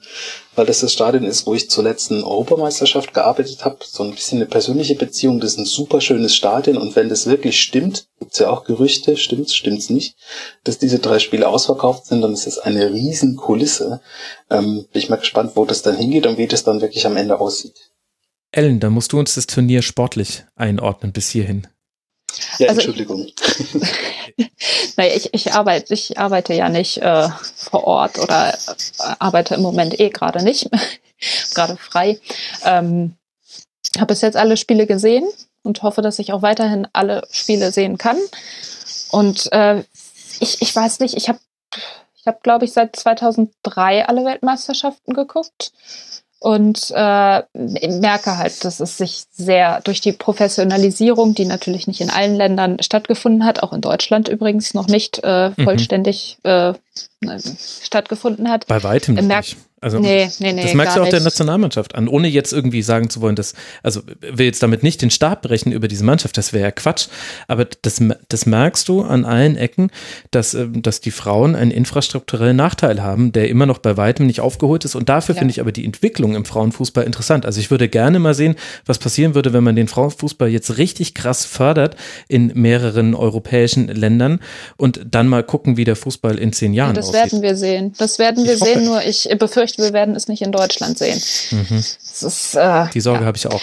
[0.55, 3.77] weil das das Stadion ist, wo ich zur letzten Europameisterschaft gearbeitet habe.
[3.83, 5.39] So ein bisschen eine persönliche Beziehung.
[5.39, 9.17] Das ist ein super schönes Stadion und wenn das wirklich stimmt, gibt's ja auch Gerüchte,
[9.17, 10.15] stimmt's, stimmt's nicht,
[10.63, 14.01] dass diese drei Spiele ausverkauft sind, dann ist das eine riesen Kulisse.
[14.49, 17.17] Ähm, bin ich mal gespannt, wo das dann hingeht und wie das dann wirklich am
[17.17, 17.91] Ende aussieht.
[18.51, 21.67] Ellen, da musst du uns das Turnier sportlich einordnen bis hierhin.
[22.57, 23.27] Ja, also Entschuldigung.
[24.97, 28.57] naja, ich, ich, arbeite, ich arbeite ja nicht äh, vor Ort oder äh,
[29.19, 30.69] arbeite im Moment eh gerade nicht,
[31.53, 32.19] gerade frei.
[32.63, 33.15] Ähm,
[33.97, 35.25] habe bis jetzt alle Spiele gesehen
[35.63, 38.17] und hoffe, dass ich auch weiterhin alle Spiele sehen kann.
[39.11, 39.83] Und äh,
[40.39, 41.39] ich, ich weiß nicht, ich habe,
[42.15, 45.71] ich hab, glaube ich, seit 2003 alle Weltmeisterschaften geguckt
[46.45, 52.11] und äh, merke halt, dass es sich sehr durch die Professionalisierung, die natürlich nicht in
[52.11, 55.63] allen Ländern stattgefunden hat, auch in Deutschland übrigens noch nicht äh, mhm.
[55.63, 56.49] vollständig mhm.
[56.51, 56.73] äh,
[57.57, 58.67] stattgefunden hat.
[58.67, 59.57] Bei weitem nicht.
[59.85, 61.13] Also nee, nee, nee, das merkst du auch nicht.
[61.13, 65.01] der Nationalmannschaft an, ohne jetzt irgendwie sagen zu wollen, dass, also will jetzt damit nicht
[65.03, 67.07] den Stab brechen über diese Mannschaft, das wäre ja Quatsch,
[67.47, 69.91] aber das, das merkst du an allen Ecken,
[70.31, 74.39] dass, ähm, dass die Frauen einen infrastrukturellen Nachteil haben, der immer noch bei weitem nicht
[74.39, 75.39] aufgeholt ist und dafür ja.
[75.39, 77.45] finde ich aber die Entwicklung im Frauenfußball interessant.
[77.45, 78.55] Also ich würde gerne mal sehen,
[78.87, 81.95] was passieren würde, wenn man den Frauenfußball jetzt richtig krass fördert
[82.27, 84.39] in mehreren europäischen Ländern
[84.77, 87.21] und dann mal gucken, wie der Fußball in zehn Jahren ja, das aussieht.
[87.21, 87.93] Werden wir sehen.
[87.97, 90.97] Das werden wir ich sehen, nur ich befürchte, befürchte, wir werden es nicht in Deutschland
[90.97, 91.21] sehen.
[91.51, 91.77] Mhm.
[91.77, 93.25] Ist, äh, die Sorge ja.
[93.25, 93.61] habe ich auch.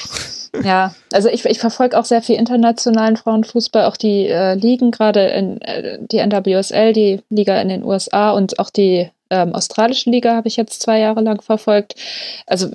[0.63, 5.29] Ja, also ich, ich verfolge auch sehr viel internationalen Frauenfußball, auch die äh, Ligen, gerade
[5.29, 10.37] in äh, die NWSL, die Liga in den USA und auch die ähm, australische Liga
[10.37, 11.95] habe ich jetzt zwei Jahre lang verfolgt.
[12.47, 12.69] Also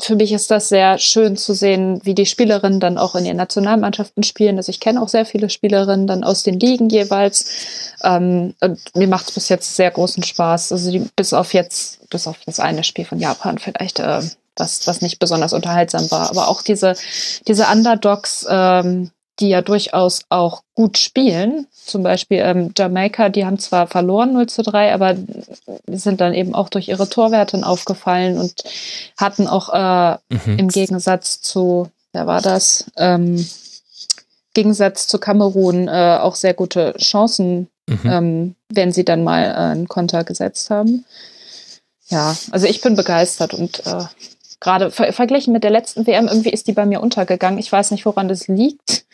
[0.00, 3.36] für mich ist das sehr schön zu sehen, wie die Spielerinnen dann auch in ihren
[3.36, 4.56] Nationalmannschaften spielen.
[4.56, 7.46] Also ich kenne auch sehr viele Spielerinnen dann aus den Ligen jeweils.
[8.04, 10.70] Ähm, und mir macht es bis jetzt sehr großen Spaß.
[10.70, 14.22] Also die, bis auf jetzt, bis auf das eine Spiel von Japan vielleicht, äh,
[14.56, 16.30] was, was nicht besonders unterhaltsam war.
[16.30, 16.94] Aber auch diese,
[17.48, 19.10] diese Underdogs, ähm,
[19.40, 21.66] die ja durchaus auch gut spielen.
[21.72, 25.16] Zum Beispiel ähm, Jamaika, die haben zwar verloren 0 zu 3, aber
[25.86, 28.64] sind dann eben auch durch ihre Torwerte aufgefallen und
[29.16, 30.58] hatten auch äh, mhm.
[30.58, 32.90] im Gegensatz zu, wer war das?
[32.96, 33.46] Ähm,
[34.54, 38.00] Gegensatz zu Kamerun äh, auch sehr gute Chancen, mhm.
[38.04, 41.04] ähm, wenn sie dann mal äh, einen Konter gesetzt haben.
[42.08, 44.04] Ja, also ich bin begeistert und äh,
[44.60, 47.58] gerade ver verglichen mit der letzten WM, irgendwie ist die bei mir untergegangen.
[47.58, 49.04] Ich weiß nicht, woran das liegt.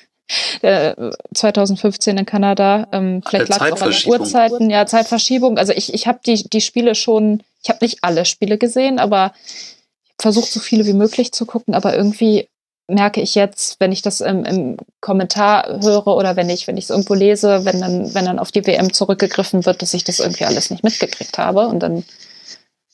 [1.35, 2.89] 2015 äh, in Kanada.
[2.93, 5.59] Ähm, vielleicht lag es auch an den Uhrzeiten, ja, Zeitverschiebung.
[5.59, 9.33] Also ich, ich habe die, die Spiele schon, ich habe nicht alle Spiele gesehen, aber
[9.47, 9.75] ich
[10.19, 12.49] versucht so viele wie möglich zu gucken, aber irgendwie
[12.87, 16.85] merke ich jetzt, wenn ich das im, im Kommentar höre oder wenn ich, wenn ich
[16.85, 20.21] es irgendwo lese, wenn dann, wenn dann auf die WM zurückgegriffen wird, dass ich das
[20.21, 22.05] irgendwie alles nicht mitgekriegt habe und dann,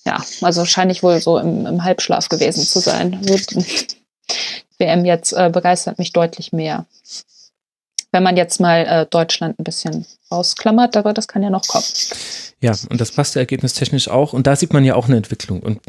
[0.04, 3.20] ja, also scheine ich wohl so im, im Halbschlaf gewesen zu sein.
[4.80, 6.86] WM jetzt äh, begeistert mich deutlich mehr.
[8.12, 11.84] Wenn man jetzt mal äh, Deutschland ein bisschen ausklammert, aber das kann ja noch kommen.
[12.60, 14.32] Ja, und das passt ergebnistechnisch auch.
[14.32, 15.60] Und da sieht man ja auch eine Entwicklung.
[15.60, 15.80] Und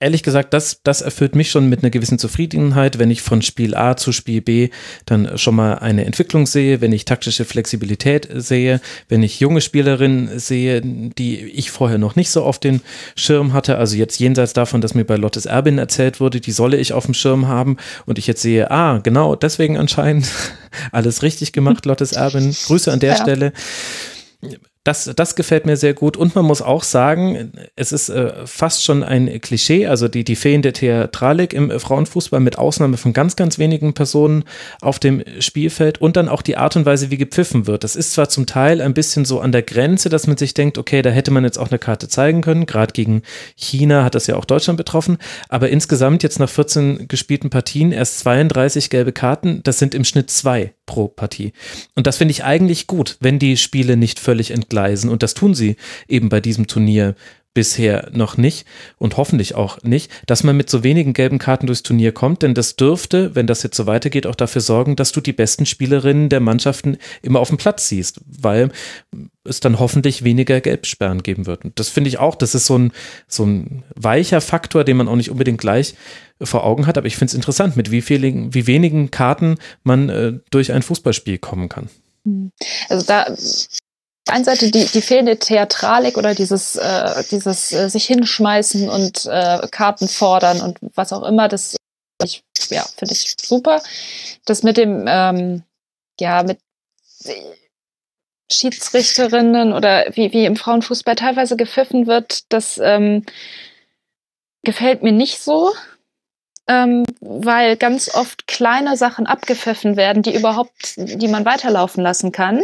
[0.00, 3.74] ehrlich gesagt, das, das erfüllt mich schon mit einer gewissen Zufriedenheit, wenn ich von Spiel
[3.74, 4.70] A zu Spiel B
[5.06, 10.38] dann schon mal eine Entwicklung sehe, wenn ich taktische Flexibilität sehe, wenn ich junge Spielerinnen
[10.38, 12.80] sehe, die ich vorher noch nicht so auf den
[13.16, 13.78] Schirm hatte.
[13.78, 17.06] Also jetzt jenseits davon, dass mir bei Lottes Erbin erzählt wurde, die solle ich auf
[17.06, 17.76] dem Schirm haben
[18.06, 20.28] und ich jetzt sehe, ah, genau, deswegen anscheinend
[20.92, 22.54] alles richtig gemacht, Lottes Erbin.
[22.66, 23.22] Grüße an der ja.
[23.22, 23.52] Stelle
[24.88, 26.16] das, das gefällt mir sehr gut.
[26.16, 30.34] Und man muss auch sagen, es ist äh, fast schon ein Klischee, also die, die
[30.34, 34.44] fehlende Theatralik im Frauenfußball mit Ausnahme von ganz, ganz wenigen Personen
[34.80, 37.84] auf dem Spielfeld und dann auch die Art und Weise, wie gepfiffen wird.
[37.84, 40.78] Das ist zwar zum Teil ein bisschen so an der Grenze, dass man sich denkt,
[40.78, 42.64] okay, da hätte man jetzt auch eine Karte zeigen können.
[42.64, 43.20] Gerade gegen
[43.56, 45.18] China hat das ja auch Deutschland betroffen.
[45.50, 49.60] Aber insgesamt jetzt nach 14 gespielten Partien erst 32 gelbe Karten.
[49.64, 51.52] Das sind im Schnitt zwei pro Partie.
[51.94, 55.10] Und das finde ich eigentlich gut, wenn die Spiele nicht völlig entgleisen.
[55.10, 55.76] Und das tun sie
[56.08, 57.14] eben bei diesem Turnier
[57.58, 61.82] bisher noch nicht und hoffentlich auch nicht, dass man mit so wenigen gelben Karten durchs
[61.82, 65.20] Turnier kommt, denn das dürfte, wenn das jetzt so weitergeht, auch dafür sorgen, dass du
[65.20, 68.70] die besten Spielerinnen der Mannschaften immer auf dem Platz siehst, weil
[69.42, 71.64] es dann hoffentlich weniger Gelbsperren geben wird.
[71.64, 72.92] Und das finde ich auch, das ist so ein,
[73.26, 75.96] so ein weicher Faktor, den man auch nicht unbedingt gleich
[76.40, 80.08] vor Augen hat, aber ich finde es interessant, mit wie vielen, wie wenigen Karten man
[80.10, 81.88] äh, durch ein Fußballspiel kommen kann.
[82.88, 83.26] Also da
[84.28, 89.66] einen Seite die, die fehlende Theatralik oder dieses, äh, dieses äh, sich hinschmeißen und äh,
[89.70, 91.76] Karten fordern und was auch immer, das
[92.22, 93.80] ich, ja, finde ich super.
[94.44, 95.62] Das mit dem, ähm,
[96.20, 96.58] ja, mit
[98.50, 103.24] Schiedsrichterinnen oder wie, wie im Frauenfußball teilweise gepfiffen wird, das ähm,
[104.62, 105.72] gefällt mir nicht so.
[106.70, 112.62] Ähm, weil ganz oft kleine Sachen abgepfiffen werden, die überhaupt, die man weiterlaufen lassen kann.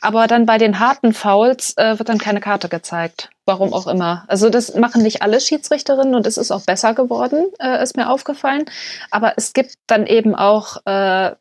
[0.00, 3.30] Aber dann bei den harten Fouls äh, wird dann keine Karte gezeigt.
[3.44, 4.24] Warum auch immer.
[4.28, 8.10] Also das machen nicht alle Schiedsrichterinnen und es ist auch besser geworden, äh, ist mir
[8.10, 8.66] aufgefallen.
[9.10, 11.32] Aber es gibt dann eben auch, äh,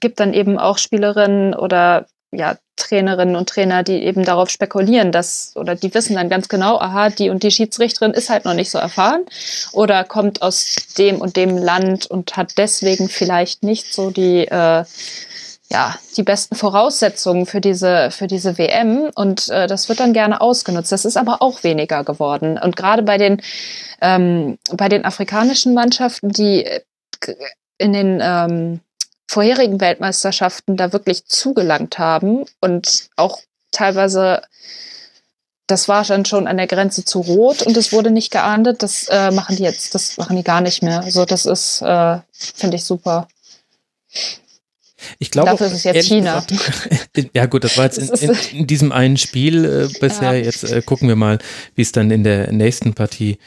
[0.00, 5.52] gibt dann eben auch Spielerinnen oder ja, Trainerinnen und Trainer, die eben darauf spekulieren, dass,
[5.56, 8.70] oder die wissen dann ganz genau, aha, die und die Schiedsrichterin ist halt noch nicht
[8.70, 9.24] so erfahren
[9.72, 14.84] oder kommt aus dem und dem Land und hat deswegen vielleicht nicht so die äh,
[15.68, 20.40] ja, die besten Voraussetzungen für diese, für diese WM und äh, das wird dann gerne
[20.40, 20.92] ausgenutzt.
[20.92, 22.58] Das ist aber auch weniger geworden.
[22.58, 23.42] Und gerade bei den,
[24.00, 26.80] ähm, bei den afrikanischen Mannschaften, die äh,
[27.78, 28.80] in den ähm,
[29.28, 33.40] vorherigen Weltmeisterschaften da wirklich zugelangt haben und auch
[33.72, 34.42] teilweise
[35.66, 38.84] das war dann schon an der Grenze zu rot und es wurde nicht geahndet.
[38.84, 41.00] Das äh, machen die jetzt, das machen die gar nicht mehr.
[41.00, 43.26] Also das ist, äh, finde ich super.
[45.18, 46.40] Ich glaube, Dafür ist es jetzt China.
[46.40, 50.36] Gesagt, ja gut, das war jetzt in, in, in diesem einen Spiel äh, bisher.
[50.36, 50.44] Ja.
[50.44, 51.38] Jetzt äh, gucken wir mal,
[51.74, 53.38] wie es dann in der nächsten Partie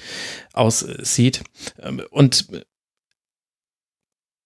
[0.54, 1.42] aussieht.
[1.82, 2.48] Ähm, und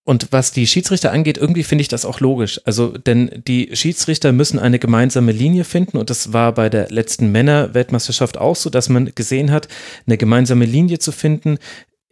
[0.06, 2.60] und was die Schiedsrichter angeht, irgendwie finde ich das auch logisch.
[2.66, 7.32] Also, denn die Schiedsrichter müssen eine gemeinsame Linie finden und das war bei der letzten
[7.32, 9.70] Männer-Weltmeisterschaft auch so, dass man gesehen hat,
[10.06, 11.58] eine gemeinsame Linie zu finden,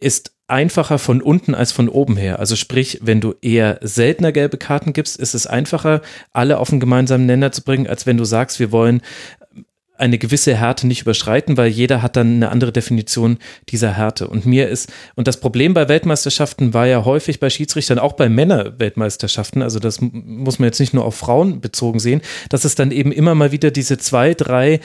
[0.00, 2.38] ist einfacher von unten als von oben her.
[2.38, 6.80] Also sprich, wenn du eher seltener gelbe Karten gibst, ist es einfacher, alle auf einen
[6.80, 9.02] gemeinsamen Nenner zu bringen, als wenn du sagst, wir wollen
[10.02, 13.38] eine gewisse Härte nicht überschreiten, weil jeder hat dann eine andere Definition
[13.68, 14.26] dieser Härte.
[14.26, 18.28] Und mir ist, und das Problem bei Weltmeisterschaften war ja häufig bei Schiedsrichtern, auch bei
[18.28, 22.90] Männer-Weltmeisterschaften, also das muss man jetzt nicht nur auf Frauen bezogen sehen, dass es dann
[22.90, 24.80] eben immer mal wieder diese zwei, drei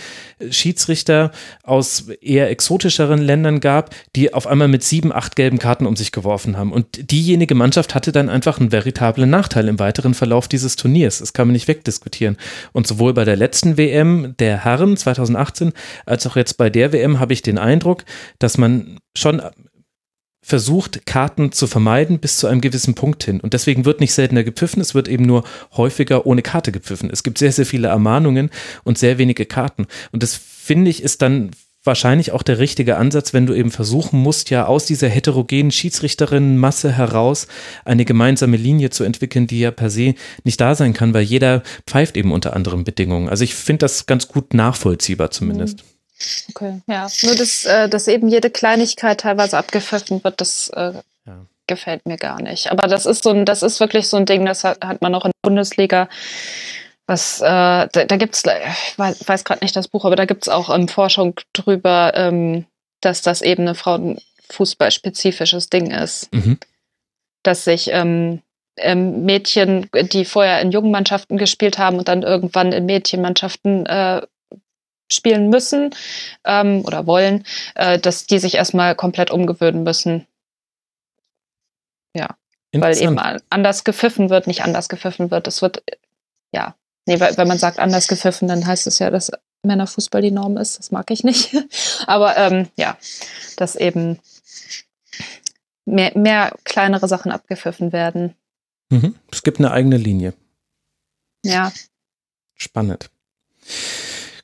[0.52, 1.32] Schiedsrichter
[1.64, 6.12] aus eher exotischeren Ländern gab, die auf einmal mit sieben, acht gelben Karten um sich
[6.12, 6.72] geworfen haben.
[6.72, 11.18] Und diejenige Mannschaft hatte dann einfach einen veritablen Nachteil im weiteren Verlauf dieses Turniers.
[11.20, 12.38] Das kann man nicht wegdiskutieren.
[12.72, 15.74] Und sowohl bei der letzten WM der Herren 2018
[16.06, 18.04] als auch jetzt bei der WM habe ich den Eindruck,
[18.40, 19.42] dass man schon
[20.48, 23.42] versucht, Karten zu vermeiden bis zu einem gewissen Punkt hin.
[23.42, 25.44] Und deswegen wird nicht seltener gepfiffen, es wird eben nur
[25.76, 27.10] häufiger ohne Karte gepfiffen.
[27.12, 28.50] Es gibt sehr, sehr viele Ermahnungen
[28.86, 29.88] und sehr wenige Karten.
[30.12, 31.52] Und das finde ich ist dann
[31.88, 36.92] wahrscheinlich auch der richtige Ansatz, wenn du eben versuchen musst, ja aus dieser heterogenen Schiedsrichterinnenmasse
[36.92, 37.48] heraus
[37.84, 40.14] eine gemeinsame Linie zu entwickeln, die ja per se
[40.44, 43.30] nicht da sein kann, weil jeder pfeift eben unter anderen Bedingungen.
[43.30, 45.80] Also ich finde das ganz gut nachvollziehbar zumindest.
[45.80, 45.98] Mhm.
[46.50, 47.08] Okay, ja.
[47.24, 50.94] Nur, dass, äh, dass eben jede Kleinigkeit teilweise abgepfiffen wird, das äh,
[51.26, 51.46] ja.
[51.68, 52.72] gefällt mir gar nicht.
[52.72, 55.14] Aber das ist so ein, das ist wirklich so ein Ding, das hat, hat man
[55.14, 56.10] auch in der Bundesliga.
[57.08, 60.26] Was, äh, da, da gibt es, ich weiß, weiß gerade nicht das Buch, aber da
[60.26, 62.66] gibt es auch ähm, Forschung drüber, ähm,
[63.02, 66.34] dass das eben ein Frauenfußball-spezifisches Ding ist.
[66.34, 66.60] Mhm.
[67.44, 68.42] Dass sich ähm,
[68.76, 74.22] ähm, Mädchen, die vorher in jungen Mannschaften gespielt haben und dann irgendwann in Mädchenmannschaften äh,
[75.12, 75.96] spielen müssen
[76.46, 77.46] ähm, oder wollen,
[77.76, 80.28] äh, dass die sich erstmal komplett umgewöhnen müssen.
[82.14, 82.36] Ja.
[82.74, 83.18] Weil eben
[83.50, 85.48] anders gepfiffen wird, nicht anders gepfiffen wird.
[85.48, 85.84] Es wird,
[86.52, 86.76] ja.
[87.08, 89.32] Nee, weil, wenn man sagt anders gepfiffen, dann heißt es ja, dass
[89.64, 90.78] Männerfußball die Norm ist.
[90.78, 91.56] Das mag ich nicht.
[92.06, 92.98] Aber ähm, ja,
[93.56, 94.20] dass eben
[95.86, 98.36] mehr, mehr kleinere Sachen abgepfiffen werden.
[98.90, 99.16] Mhm.
[99.32, 100.34] Es gibt eine eigene Linie.
[101.44, 101.72] Ja.
[102.56, 103.10] Spannend.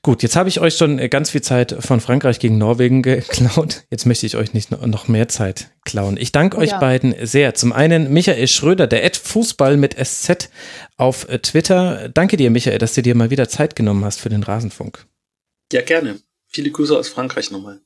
[0.05, 3.83] Gut, jetzt habe ich euch schon äh, ganz viel Zeit von Frankreich gegen Norwegen geklaut.
[3.89, 6.17] Jetzt möchte ich euch nicht noch mehr Zeit klauen.
[6.17, 6.79] Ich danke euch ja.
[6.79, 7.55] beiden sehr.
[7.55, 10.49] Zum einen Michael Schröder, der Ed Fußball mit SZ
[10.97, 12.09] auf äh, Twitter.
[12.09, 15.05] Danke dir, Michael, dass du dir mal wieder Zeit genommen hast für den Rasenfunk.
[15.71, 16.19] Ja, gerne.
[16.47, 17.79] Viele Grüße aus Frankreich nochmal.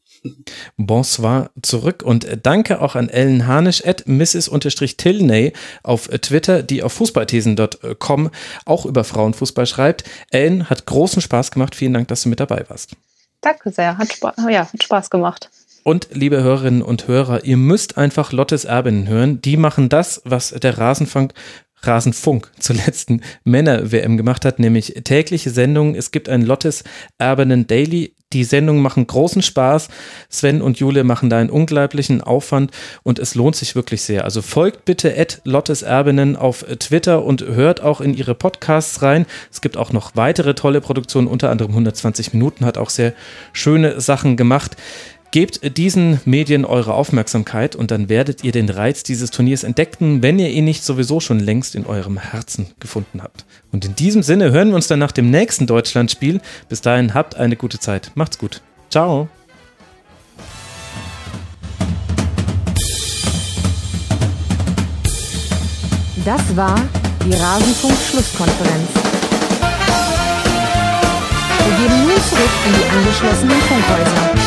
[0.78, 5.54] Bonsoir zurück und danke auch an Ellen Hanisch at Mrs-Tilney
[5.84, 8.30] auf Twitter, die auf fußballthesen.com
[8.66, 10.04] auch über Frauenfußball schreibt.
[10.32, 11.76] Ellen hat großen Spaß gemacht.
[11.76, 12.96] Vielen Dank, dass du mit dabei warst.
[13.42, 13.98] Danke sehr.
[13.98, 15.50] Hat, Spa ja, hat Spaß gemacht.
[15.84, 19.42] Und liebe Hörerinnen und Hörer, ihr müsst einfach Lottes Erbinnen hören.
[19.42, 21.34] Die machen das, was der Rasenfunk
[21.82, 25.96] Rasenfunk zur letzten Männer-WM gemacht hat, nämlich tägliche Sendungen.
[25.96, 26.84] Es gibt ein Lottes
[27.18, 29.88] Erbinnen Daily die Sendungen machen großen Spaß.
[30.30, 32.72] Sven und Jule machen da einen unglaublichen Aufwand
[33.04, 34.26] und es lohnt sich wirklich sehr.
[34.26, 39.26] Also folgt bitte Ed Lottes Erbinnen auf Twitter und hört auch in ihre Podcasts rein.
[39.52, 43.14] Es gibt auch noch weitere tolle Produktionen, unter anderem 120 Minuten, hat auch sehr
[43.54, 44.76] schöne Sachen gemacht.
[45.32, 50.40] Gebt diesen Medien eure Aufmerksamkeit und dann werdet ihr den Reiz dieses Turniers entdecken, wenn
[50.40, 53.46] ihr ihn nicht sowieso schon längst in eurem Herzen gefunden habt.
[53.74, 56.40] Und in diesem Sinne hören wir uns dann nach dem nächsten Deutschlandspiel.
[56.70, 58.12] Bis dahin habt eine gute Zeit.
[58.16, 58.62] Macht's gut.
[58.90, 59.28] Ciao.
[66.24, 66.82] Das war
[67.26, 68.90] die Rasenfunk-Schlusskonferenz.
[71.66, 74.47] Wir gehen nun zurück in die angeschlossenen Funkhäuser.